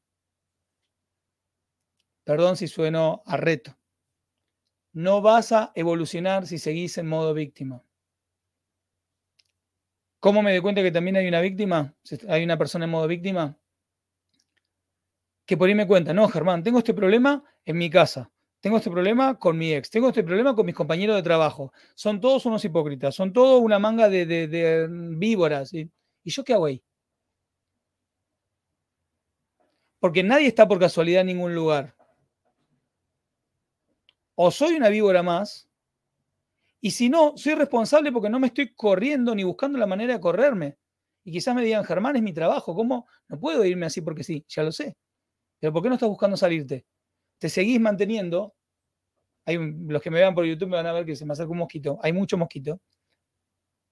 Perdón 2.23 2.55
si 2.57 2.67
sueno 2.67 3.23
a 3.25 3.37
reto. 3.37 3.77
No 4.93 5.21
vas 5.21 5.51
a 5.51 5.71
evolucionar 5.75 6.45
si 6.45 6.57
seguís 6.57 6.97
en 6.97 7.07
modo 7.07 7.33
víctima. 7.33 7.83
¿Cómo 10.19 10.43
me 10.43 10.51
doy 10.51 10.61
cuenta 10.61 10.83
que 10.83 10.91
también 10.91 11.15
hay 11.15 11.27
una 11.27 11.41
víctima? 11.41 11.95
Hay 12.27 12.43
una 12.43 12.57
persona 12.57 12.85
en 12.85 12.91
modo 12.91 13.07
víctima. 13.07 13.57
Que 15.45 15.57
por 15.57 15.67
ahí 15.67 15.75
me 15.75 15.87
cuenta, 15.87 16.13
no, 16.13 16.27
Germán, 16.27 16.63
tengo 16.63 16.77
este 16.77 16.93
problema 16.93 17.43
en 17.65 17.77
mi 17.77 17.89
casa, 17.89 18.31
tengo 18.61 18.77
este 18.77 18.91
problema 18.91 19.37
con 19.37 19.57
mi 19.57 19.73
ex, 19.73 19.89
tengo 19.89 20.09
este 20.09 20.23
problema 20.23 20.55
con 20.55 20.65
mis 20.65 20.75
compañeros 20.75 21.15
de 21.15 21.23
trabajo. 21.23 21.73
Son 21.95 22.21
todos 22.21 22.45
unos 22.45 22.63
hipócritas, 22.63 23.15
son 23.15 23.33
todos 23.33 23.61
una 23.61 23.79
manga 23.79 24.07
de, 24.07 24.87
víboras. 25.17 25.73
¿Y 25.73 25.89
yo 26.25 26.43
qué 26.43 26.53
hago 26.53 26.65
ahí? 26.65 26.83
Porque 29.99 30.23
nadie 30.23 30.47
está 30.47 30.67
por 30.67 30.79
casualidad 30.79 31.21
en 31.21 31.27
ningún 31.27 31.53
lugar. 31.55 31.95
O 34.35 34.49
soy 34.51 34.75
una 34.75 34.89
víbora 34.89 35.21
más, 35.23 35.69
y 36.81 36.91
si 36.91 37.09
no, 37.09 37.37
soy 37.37 37.53
responsable 37.53 38.11
porque 38.11 38.29
no 38.29 38.39
me 38.39 38.47
estoy 38.47 38.73
corriendo 38.73 39.35
ni 39.35 39.43
buscando 39.43 39.77
la 39.77 39.85
manera 39.85 40.13
de 40.13 40.19
correrme. 40.19 40.77
Y 41.23 41.31
quizás 41.31 41.53
me 41.55 41.63
digan, 41.63 41.83
Germán, 41.83 42.15
es 42.15 42.23
mi 42.23 42.33
trabajo, 42.33 42.75
¿cómo? 42.75 43.07
No 43.27 43.39
puedo 43.39 43.63
irme 43.63 43.85
así 43.85 44.01
porque 44.01 44.23
sí, 44.23 44.43
ya 44.47 44.63
lo 44.63 44.71
sé. 44.71 44.97
Pero 45.59 45.71
¿por 45.71 45.83
qué 45.83 45.89
no 45.89 45.95
estás 45.95 46.09
buscando 46.09 46.35
salirte? 46.35 46.85
Te 47.41 47.49
seguís 47.49 47.81
manteniendo. 47.81 48.53
Hay 49.45 49.57
los 49.57 49.99
que 49.99 50.11
me 50.11 50.19
vean 50.19 50.35
por 50.35 50.45
YouTube 50.45 50.69
me 50.69 50.77
van 50.77 50.85
a 50.85 50.93
ver 50.93 51.07
que 51.07 51.15
se 51.15 51.25
me 51.25 51.33
acerca 51.33 51.51
un 51.51 51.57
mosquito. 51.57 51.97
Hay 52.03 52.13
mucho 52.13 52.37
mosquito. 52.37 52.79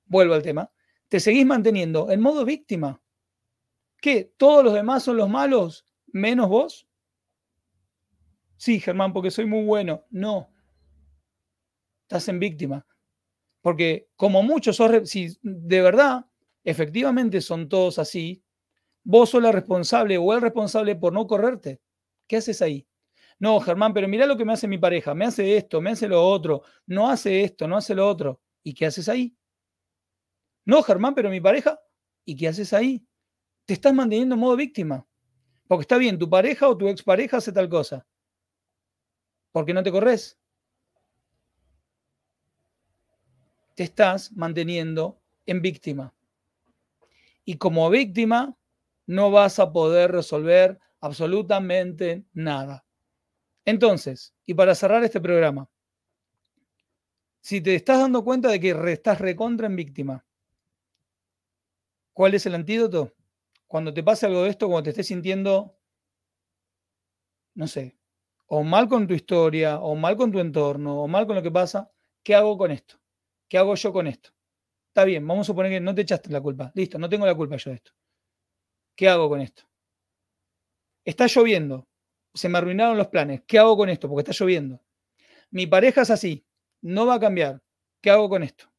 Vuelvo 0.06 0.36
al 0.36 0.44
tema. 0.44 0.72
Te 1.08 1.20
seguís 1.20 1.48
manteniendo 1.48 2.12
en 2.12 2.22
modo 2.22 2.46
víctima. 2.46 3.02
¿Qué? 4.00 4.32
¿Todos 4.38 4.64
los 4.64 4.76
demás 4.76 5.02
son 5.02 5.18
los 5.18 5.28
malos 5.28 5.84
menos 6.06 6.48
vos? 6.48 6.88
Sí, 8.56 8.80
Germán, 8.80 9.14
porque 9.14 9.32
soy 9.32 9.48
muy 9.48 9.66
bueno. 9.66 10.06
No, 10.12 10.52
estás 12.04 12.28
en 12.28 12.38
víctima. 12.38 12.86
Porque 13.62 14.10
como 14.16 14.44
muchos 14.44 14.76
sos, 14.76 15.10
si 15.10 15.40
de 15.42 15.82
verdad, 15.82 16.24
efectivamente 16.64 17.42
son 17.42 17.68
todos 17.68 17.98
así, 17.98 18.44
vos 19.04 19.32
sos 19.32 19.42
la 19.42 19.52
responsable 19.52 20.20
o 20.20 20.34
el 20.36 20.42
responsable 20.42 20.96
por 20.96 21.14
no 21.14 21.26
correrte. 21.26 21.82
¿Qué 22.28 22.38
haces 22.38 22.62
ahí? 22.62 22.89
No, 23.40 23.60
Germán, 23.60 23.94
pero 23.94 24.08
mira 24.08 24.26
lo 24.26 24.38
que 24.38 24.46
me 24.46 24.54
hace 24.54 24.68
mi 24.68 24.78
pareja, 24.78 25.14
me 25.14 25.26
hace 25.26 25.56
esto, 25.56 25.82
me 25.82 25.92
hace 25.92 26.08
lo 26.08 26.22
otro, 26.24 26.64
no 26.86 27.10
hace 27.10 27.44
esto, 27.44 27.68
no 27.68 27.78
hace 27.78 27.96
lo 27.96 28.08
otro. 28.08 28.42
¿Y 28.64 28.74
qué 28.74 28.86
haces 28.86 29.08
ahí? 29.08 29.36
No, 30.66 30.84
Germán, 30.84 31.16
pero 31.16 31.30
mi 31.30 31.40
pareja, 31.40 31.80
¿y 32.26 32.36
qué 32.36 32.50
haces 32.50 32.74
ahí? 32.74 33.06
Te 33.66 33.74
estás 33.74 33.94
manteniendo 33.94 34.36
en 34.36 34.42
modo 34.42 34.56
víctima. 34.56 35.08
Porque 35.68 35.84
está 35.84 35.98
bien, 35.98 36.20
tu 36.20 36.30
pareja 36.30 36.68
o 36.68 36.78
tu 36.78 36.88
expareja 36.90 37.38
hace 37.38 37.52
tal 37.52 37.70
cosa. 37.70 38.06
¿Por 39.52 39.66
qué 39.66 39.74
no 39.74 39.84
te 39.84 39.92
corres? 39.92 40.40
te 43.80 43.86
estás 43.86 44.34
manteniendo 44.34 45.22
en 45.46 45.62
víctima. 45.62 46.14
Y 47.46 47.56
como 47.56 47.90
víctima 47.90 48.58
no 49.08 49.32
vas 49.32 49.58
a 49.58 49.72
poder 49.72 50.12
resolver 50.12 50.82
absolutamente 51.00 52.26
nada. 52.34 52.84
Entonces, 53.70 54.34
y 54.48 54.56
para 54.56 54.74
cerrar 54.74 55.04
este 55.04 55.22
programa, 55.22 55.70
si 57.40 57.62
te 57.62 57.76
estás 57.76 58.00
dando 58.00 58.24
cuenta 58.24 58.50
de 58.50 58.60
que 58.60 58.72
estás 58.92 59.22
recontra 59.22 59.68
en 59.68 59.76
víctima, 59.76 60.26
¿cuál 62.14 62.34
es 62.34 62.48
el 62.48 62.56
antídoto? 62.56 63.14
Cuando 63.68 63.94
te 63.94 64.02
pase 64.02 64.26
algo 64.26 64.42
de 64.42 64.50
esto, 64.50 64.66
cuando 64.66 64.86
te 64.86 64.90
estés 64.90 65.06
sintiendo, 65.06 65.78
no 67.54 67.68
sé, 67.68 67.96
o 68.48 68.64
mal 68.64 68.88
con 68.88 69.06
tu 69.06 69.14
historia, 69.14 69.80
o 69.82 69.96
mal 69.96 70.18
con 70.18 70.32
tu 70.32 70.40
entorno, 70.40 71.04
o 71.04 71.08
mal 71.08 71.28
con 71.28 71.36
lo 71.36 71.44
que 71.44 71.52
pasa, 71.52 71.92
¿qué 72.24 72.34
hago 72.34 72.58
con 72.58 72.72
esto? 72.72 72.96
¿Qué 73.48 73.60
hago 73.60 73.76
yo 73.76 73.94
con 73.94 74.08
esto? 74.08 74.32
Está 74.88 75.04
bien, 75.06 75.28
vamos 75.28 75.46
a 75.46 75.50
suponer 75.52 75.72
que 75.72 75.80
no 75.80 75.94
te 75.94 76.02
echaste 76.02 76.32
la 76.32 76.42
culpa. 76.42 76.72
Listo, 76.74 76.98
no 76.98 77.08
tengo 77.08 77.28
la 77.28 77.36
culpa 77.36 77.58
yo 77.58 77.70
de 77.70 77.76
esto. 77.76 77.92
¿Qué 78.96 79.08
hago 79.08 79.30
con 79.30 79.42
esto? 79.42 79.62
Está 81.04 81.28
lloviendo. 81.28 81.89
Se 82.34 82.50
me 82.50 82.58
arruinaron 82.58 82.98
los 82.98 83.08
planes. 83.08 83.42
¿Qué 83.48 83.60
hago 83.60 83.76
con 83.78 83.90
esto? 83.90 84.08
Porque 84.08 84.30
está 84.30 84.44
lloviendo. 84.44 84.82
Mi 85.52 85.68
pareja 85.68 86.02
es 86.02 86.12
así. 86.12 86.46
No 86.82 87.06
va 87.06 87.16
a 87.16 87.20
cambiar. 87.20 87.62
¿Qué 88.02 88.10
hago 88.10 88.30
con 88.30 88.44
esto? 88.44 88.72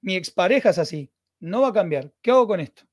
Mi 0.00 0.16
expareja 0.16 0.70
es 0.70 0.78
así. 0.78 1.10
No 1.38 1.60
va 1.60 1.68
a 1.68 1.72
cambiar. 1.72 2.12
¿Qué 2.22 2.30
hago 2.30 2.46
con 2.46 2.60
esto? 2.60 2.84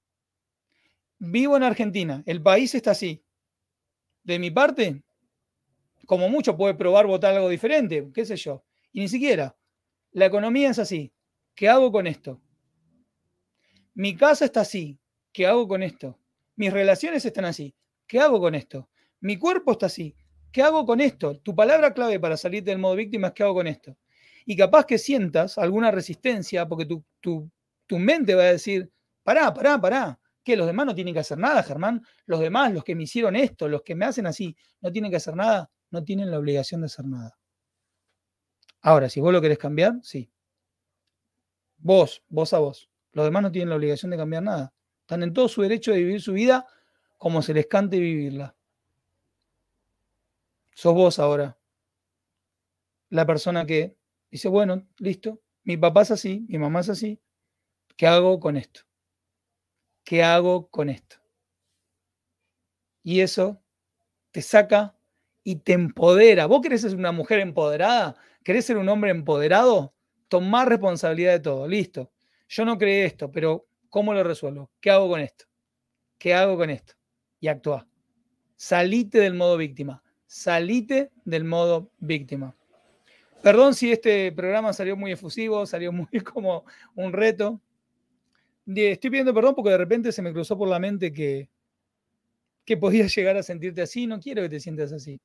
Vivo 1.19 1.55
en 1.55 1.63
Argentina. 1.63 2.21
El 2.25 2.41
país 2.41 2.75
está 2.75 2.91
así. 2.91 3.23
De 4.23 4.39
mi 4.39 4.51
parte, 4.51 5.03
como 6.05 6.29
mucho 6.29 6.57
puede 6.57 6.75
probar 6.75 7.07
votar 7.07 7.33
algo 7.33 7.49
diferente. 7.49 8.09
¿Qué 8.13 8.25
sé 8.25 8.35
yo? 8.35 8.65
Y 8.91 9.01
ni 9.01 9.07
siquiera. 9.07 9.55
La 10.11 10.25
economía 10.25 10.69
es 10.69 10.79
así. 10.79 11.13
¿Qué 11.55 11.69
hago 11.69 11.91
con 11.91 12.07
esto? 12.07 12.41
Mi 13.93 14.15
casa 14.15 14.45
está 14.45 14.61
así. 14.61 14.99
¿Qué 15.31 15.47
hago 15.47 15.67
con 15.67 15.81
esto? 15.81 16.19
Mis 16.55 16.73
relaciones 16.73 17.25
están 17.25 17.45
así. 17.45 17.75
¿Qué 18.05 18.19
hago 18.19 18.39
con 18.39 18.53
esto? 18.53 18.89
Mi 19.23 19.37
cuerpo 19.37 19.71
está 19.71 19.85
así. 19.85 20.17
¿Qué 20.51 20.61
hago 20.61 20.85
con 20.85 20.99
esto? 20.99 21.39
Tu 21.39 21.55
palabra 21.55 21.93
clave 21.93 22.19
para 22.19 22.35
salir 22.35 22.61
del 22.61 22.77
modo 22.77 22.97
víctima 22.97 23.27
es 23.27 23.33
¿qué 23.33 23.43
hago 23.43 23.53
con 23.53 23.67
esto? 23.67 23.95
Y 24.45 24.57
capaz 24.57 24.85
que 24.85 24.97
sientas 24.97 25.57
alguna 25.57 25.91
resistencia 25.91 26.67
porque 26.67 26.85
tu, 26.85 27.05
tu, 27.21 27.49
tu 27.87 27.99
mente 27.99 28.35
va 28.35 28.43
a 28.43 28.51
decir, 28.51 28.91
pará, 29.23 29.53
pará, 29.53 29.79
pará. 29.79 30.19
¿Qué? 30.43 30.57
¿Los 30.57 30.67
demás 30.67 30.87
no 30.87 30.93
tienen 30.93 31.13
que 31.13 31.21
hacer 31.21 31.37
nada, 31.37 31.63
Germán? 31.63 32.05
Los 32.25 32.41
demás, 32.41 32.73
los 32.73 32.83
que 32.83 32.95
me 32.95 33.03
hicieron 33.03 33.37
esto, 33.37 33.69
los 33.69 33.81
que 33.81 33.95
me 33.95 34.03
hacen 34.03 34.27
así, 34.27 34.57
no 34.81 34.91
tienen 34.91 35.09
que 35.09 35.15
hacer 35.15 35.37
nada, 35.37 35.71
no 35.89 36.03
tienen 36.03 36.29
la 36.29 36.37
obligación 36.37 36.81
de 36.81 36.87
hacer 36.87 37.05
nada. 37.05 37.39
Ahora, 38.81 39.07
si 39.07 39.21
vos 39.21 39.31
lo 39.31 39.39
querés 39.39 39.57
cambiar, 39.57 39.99
sí. 40.01 40.29
Vos, 41.77 42.21
vos 42.27 42.51
a 42.51 42.59
vos. 42.59 42.89
Los 43.13 43.23
demás 43.23 43.43
no 43.43 43.53
tienen 43.53 43.69
la 43.69 43.77
obligación 43.77 44.11
de 44.11 44.17
cambiar 44.17 44.43
nada. 44.43 44.73
Están 44.99 45.23
en 45.23 45.31
todo 45.31 45.47
su 45.47 45.61
derecho 45.61 45.93
de 45.93 45.99
vivir 45.99 46.21
su 46.21 46.33
vida 46.33 46.67
como 47.17 47.41
se 47.41 47.53
les 47.53 47.67
cante 47.67 47.97
vivirla. 47.97 48.53
Sos 50.75 50.93
vos 50.93 51.19
ahora. 51.19 51.57
La 53.09 53.25
persona 53.25 53.65
que 53.65 53.95
dice, 54.31 54.47
bueno, 54.47 54.87
listo, 54.97 55.41
mi 55.63 55.77
papá 55.77 56.01
es 56.01 56.11
así, 56.11 56.45
mi 56.49 56.57
mamá 56.57 56.81
es 56.81 56.89
así. 56.89 57.21
¿Qué 57.95 58.07
hago 58.07 58.39
con 58.39 58.57
esto? 58.57 58.81
¿Qué 60.03 60.23
hago 60.23 60.69
con 60.69 60.89
esto? 60.89 61.17
Y 63.03 63.21
eso 63.21 63.61
te 64.31 64.41
saca 64.41 64.97
y 65.43 65.57
te 65.57 65.73
empodera. 65.73 66.45
¿Vos 66.47 66.61
querés 66.61 66.81
ser 66.81 66.95
una 66.95 67.11
mujer 67.11 67.39
empoderada? 67.39 68.15
¿Querés 68.43 68.65
ser 68.65 68.77
un 68.77 68.89
hombre 68.89 69.11
empoderado? 69.11 69.93
Tomar 70.27 70.69
responsabilidad 70.69 71.33
de 71.33 71.39
todo. 71.39 71.67
Listo. 71.67 72.11
Yo 72.47 72.65
no 72.65 72.77
creé 72.77 73.05
esto, 73.05 73.31
pero 73.31 73.67
¿cómo 73.89 74.13
lo 74.13 74.23
resuelvo? 74.23 74.71
¿Qué 74.79 74.91
hago 74.91 75.09
con 75.09 75.21
esto? 75.21 75.45
¿Qué 76.17 76.33
hago 76.33 76.57
con 76.57 76.69
esto? 76.69 76.93
Y 77.39 77.47
actúa. 77.47 77.87
Salite 78.55 79.19
del 79.19 79.33
modo 79.33 79.57
víctima. 79.57 80.02
Salite 80.33 81.11
del 81.25 81.43
modo 81.43 81.91
víctima. 81.99 82.55
Perdón 83.43 83.75
si 83.75 83.91
este 83.91 84.31
programa 84.31 84.73
salió 84.73 84.97
muy 84.97 85.11
efusivo, 85.11 85.63
salió 85.67 85.91
muy 85.91 86.07
como 86.33 86.65
un 86.95 87.13
reto. 87.13 87.61
Estoy 88.65 89.11
pidiendo 89.11 89.31
perdón 89.31 89.53
porque 89.53 89.69
de 89.69 89.77
repente 89.77 90.11
se 90.11 90.23
me 90.23 90.33
cruzó 90.33 90.57
por 90.57 90.67
la 90.67 90.79
mente 90.79 91.13
que, 91.13 91.51
que 92.65 92.77
podías 92.77 93.13
llegar 93.15 93.37
a 93.37 93.43
sentirte 93.43 93.83
así. 93.83 94.07
No 94.07 94.19
quiero 94.19 94.41
que 94.41 94.49
te 94.49 94.59
sientas 94.59 94.91
así. 94.91 95.21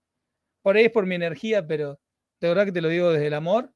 Por 0.61 0.77
ahí 0.77 0.85
es 0.85 0.93
por 0.93 1.07
mi 1.07 1.15
energía, 1.15 1.67
pero 1.67 1.99
de 2.39 2.49
verdad 2.49 2.67
que 2.67 2.73
te 2.73 2.83
lo 2.83 2.91
digo 2.91 3.11
desde 3.11 3.29
el 3.29 3.35
amor. 3.35 3.73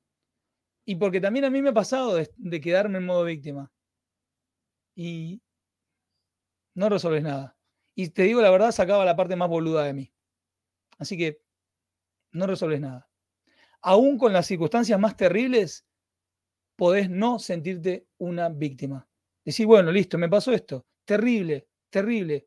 Y 0.85 0.97
porque 0.97 1.18
también 1.18 1.47
a 1.47 1.51
mí 1.51 1.62
me 1.62 1.71
ha 1.71 1.75
pasado 1.75 2.14
de, 2.14 2.61
quedarme 2.61 2.99
en 2.99 3.07
modo 3.07 3.25
víctima. 3.25 3.73
Y 4.95 5.40
no 6.75 6.90
resolves 6.90 7.23
nada. 7.23 7.57
Y 7.95 8.11
te 8.11 8.25
digo 8.25 8.42
la 8.42 8.51
verdad, 8.51 8.71
sacaba 8.71 9.07
la 9.07 9.16
parte 9.16 9.35
más 9.35 9.49
boluda 9.49 9.85
de 9.85 9.95
mí. 9.95 10.12
Así 11.03 11.17
que 11.19 11.41
no 12.31 12.47
resolves 12.47 12.81
nada. 12.81 13.09
Aún 13.83 14.17
con 14.17 14.33
las 14.33 14.47
circunstancias 14.47 14.99
más 14.99 15.17
terribles, 15.17 15.85
podés 16.77 17.11
no 17.11 17.38
sentirte 17.38 18.07
una 18.19 18.49
víctima. 18.49 19.09
Decir, 19.45 19.67
bueno, 19.67 19.91
listo, 19.91 20.17
me 20.19 20.29
pasó 20.29 20.53
esto. 20.53 20.87
Terrible, 21.05 21.69
terrible. 21.91 22.47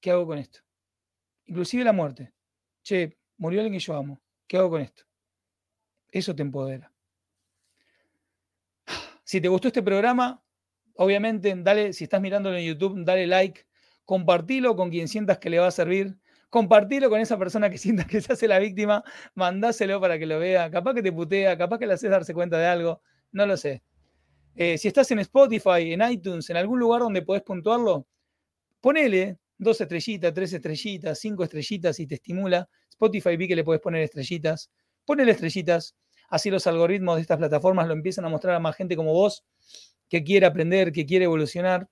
¿Qué 0.00 0.10
hago 0.10 0.26
con 0.26 0.38
esto? 0.38 0.60
Inclusive 1.46 1.84
la 1.84 1.92
muerte. 1.92 2.32
Che, 2.82 3.18
murió 3.38 3.60
alguien 3.60 3.78
que 3.78 3.84
yo 3.84 3.94
amo. 3.96 4.20
¿Qué 4.46 4.58
hago 4.58 4.70
con 4.70 4.82
esto? 4.82 5.04
Eso 6.12 6.34
te 6.34 6.42
empodera. 6.42 6.92
Si 9.24 9.40
te 9.40 9.48
gustó 9.48 9.68
este 9.68 9.82
programa, 9.82 10.44
obviamente, 10.96 11.54
dale, 11.56 11.94
si 11.94 12.04
estás 12.04 12.20
mirándolo 12.20 12.58
en 12.58 12.66
YouTube, 12.66 13.02
dale 13.04 13.26
like, 13.26 13.66
compartilo 14.04 14.76
con 14.76 14.90
quien 14.90 15.08
sientas 15.08 15.38
que 15.38 15.48
le 15.48 15.58
va 15.58 15.68
a 15.68 15.70
servir, 15.70 16.18
compartilo 16.54 17.10
con 17.10 17.20
esa 17.20 17.36
persona 17.36 17.68
que 17.68 17.78
sientas 17.78 18.06
que 18.06 18.20
se 18.20 18.32
hace 18.32 18.46
la 18.46 18.60
víctima, 18.60 19.02
mandáselo 19.34 20.00
para 20.00 20.20
que 20.20 20.24
lo 20.24 20.38
vea, 20.38 20.70
capaz 20.70 20.94
que 20.94 21.02
te 21.02 21.10
putea, 21.10 21.58
capaz 21.58 21.80
que 21.80 21.86
le 21.88 21.94
haces 21.94 22.08
darse 22.08 22.32
cuenta 22.32 22.56
de 22.56 22.66
algo, 22.66 23.02
no 23.32 23.44
lo 23.44 23.56
sé. 23.56 23.82
Eh, 24.54 24.78
si 24.78 24.86
estás 24.86 25.10
en 25.10 25.18
Spotify, 25.18 25.92
en 25.92 26.08
iTunes, 26.08 26.48
en 26.50 26.56
algún 26.56 26.78
lugar 26.78 27.00
donde 27.00 27.22
podés 27.22 27.42
puntuarlo, 27.42 28.06
ponele 28.80 29.40
dos 29.58 29.80
estrellitas, 29.80 30.32
tres 30.32 30.52
estrellitas, 30.52 31.18
cinco 31.18 31.42
estrellitas 31.42 31.98
y 31.98 32.06
te 32.06 32.14
estimula. 32.14 32.68
Spotify 32.88 33.36
vi 33.36 33.48
que 33.48 33.56
le 33.56 33.64
puedes 33.64 33.82
poner 33.82 34.02
estrellitas. 34.02 34.70
Ponele 35.04 35.32
estrellitas. 35.32 35.96
Así 36.28 36.50
los 36.52 36.68
algoritmos 36.68 37.16
de 37.16 37.22
estas 37.22 37.38
plataformas 37.38 37.88
lo 37.88 37.94
empiezan 37.94 38.26
a 38.26 38.28
mostrar 38.28 38.54
a 38.54 38.60
más 38.60 38.76
gente 38.76 38.94
como 38.94 39.12
vos 39.12 39.44
que 40.08 40.22
quiere 40.22 40.46
aprender, 40.46 40.92
que 40.92 41.04
quiere 41.04 41.24
evolucionar. 41.24 41.88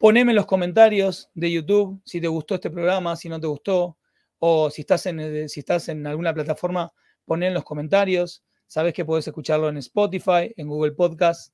Poneme 0.00 0.32
en 0.32 0.36
los 0.36 0.46
comentarios 0.46 1.28
de 1.34 1.52
YouTube 1.52 2.00
si 2.06 2.22
te 2.22 2.26
gustó 2.26 2.54
este 2.54 2.70
programa, 2.70 3.16
si 3.16 3.28
no 3.28 3.38
te 3.38 3.46
gustó, 3.46 3.98
o 4.38 4.70
si 4.70 4.80
estás 4.80 5.04
en, 5.04 5.20
eh, 5.20 5.46
si 5.46 5.60
estás 5.60 5.90
en 5.90 6.06
alguna 6.06 6.32
plataforma, 6.32 6.90
poné 7.26 7.48
en 7.48 7.52
los 7.52 7.64
comentarios. 7.64 8.42
Sabes 8.66 8.94
que 8.94 9.04
puedes 9.04 9.26
escucharlo 9.28 9.68
en 9.68 9.76
Spotify, 9.76 10.54
en 10.56 10.68
Google 10.68 10.92
Podcast, 10.92 11.52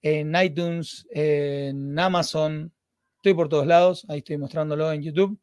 en 0.00 0.34
iTunes, 0.34 1.06
en 1.10 1.98
Amazon. 1.98 2.72
Estoy 3.16 3.34
por 3.34 3.50
todos 3.50 3.66
lados, 3.66 4.06
ahí 4.08 4.20
estoy 4.20 4.38
mostrándolo 4.38 4.90
en 4.90 5.02
YouTube. 5.02 5.38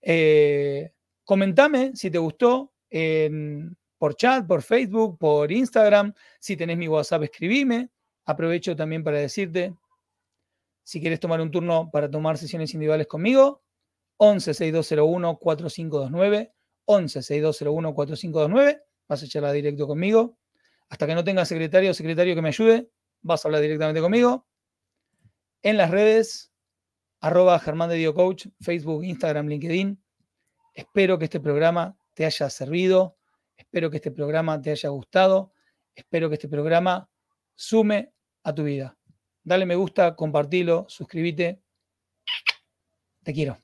Eh, 0.00 0.94
comentame 1.24 1.92
si 1.94 2.10
te 2.10 2.16
gustó 2.16 2.72
por 3.98 4.16
chat, 4.16 4.46
por 4.46 4.62
Facebook, 4.62 5.18
por 5.18 5.52
Instagram. 5.52 6.14
Si 6.40 6.56
tenés 6.56 6.78
mi 6.78 6.88
WhatsApp, 6.88 7.24
escribime. 7.24 7.90
Aprovecho 8.24 8.74
también 8.74 9.04
para 9.04 9.18
decirte, 9.18 9.74
si 10.84 11.00
quieres 11.00 11.20
tomar 11.20 11.40
un 11.40 11.50
turno 11.50 11.90
para 11.90 12.10
tomar 12.10 12.38
sesiones 12.38 12.72
individuales 12.74 13.06
conmigo, 13.06 13.62
11 14.16 14.54
6201 14.54 15.38
4529, 15.38 16.54
11 16.84 17.22
6201 17.22 17.94
4529, 17.94 18.82
vas 19.08 19.22
a 19.22 19.26
charlar 19.26 19.52
directo 19.52 19.86
conmigo. 19.86 20.38
Hasta 20.88 21.06
que 21.06 21.14
no 21.14 21.24
tenga 21.24 21.44
secretario 21.44 21.90
o 21.90 21.94
secretario 21.94 22.34
que 22.34 22.42
me 22.42 22.48
ayude, 22.48 22.90
vas 23.22 23.44
a 23.44 23.48
hablar 23.48 23.62
directamente 23.62 24.00
conmigo. 24.00 24.46
En 25.62 25.76
las 25.76 25.90
redes, 25.90 26.52
arroba 27.20 27.58
Germán 27.58 27.88
de 27.88 27.96
Dio 27.96 28.14
Coach, 28.14 28.48
Facebook, 28.60 29.04
Instagram, 29.04 29.46
LinkedIn. 29.46 30.02
Espero 30.74 31.18
que 31.18 31.24
este 31.24 31.40
programa 31.40 31.96
te 32.14 32.24
haya 32.24 32.50
servido. 32.50 33.16
Espero 33.56 33.90
que 33.90 33.96
este 33.96 34.10
programa 34.10 34.60
te 34.60 34.70
haya 34.70 34.88
gustado. 34.88 35.52
Espero 35.94 36.28
que 36.28 36.34
este 36.34 36.48
programa 36.48 37.08
sume 37.54 38.12
a 38.42 38.54
tu 38.54 38.64
vida. 38.64 38.96
Dale 39.44 39.66
me 39.66 39.74
gusta, 39.74 40.14
compartilo, 40.14 40.86
suscríbete. 40.88 41.60
Te 43.24 43.32
quiero. 43.32 43.58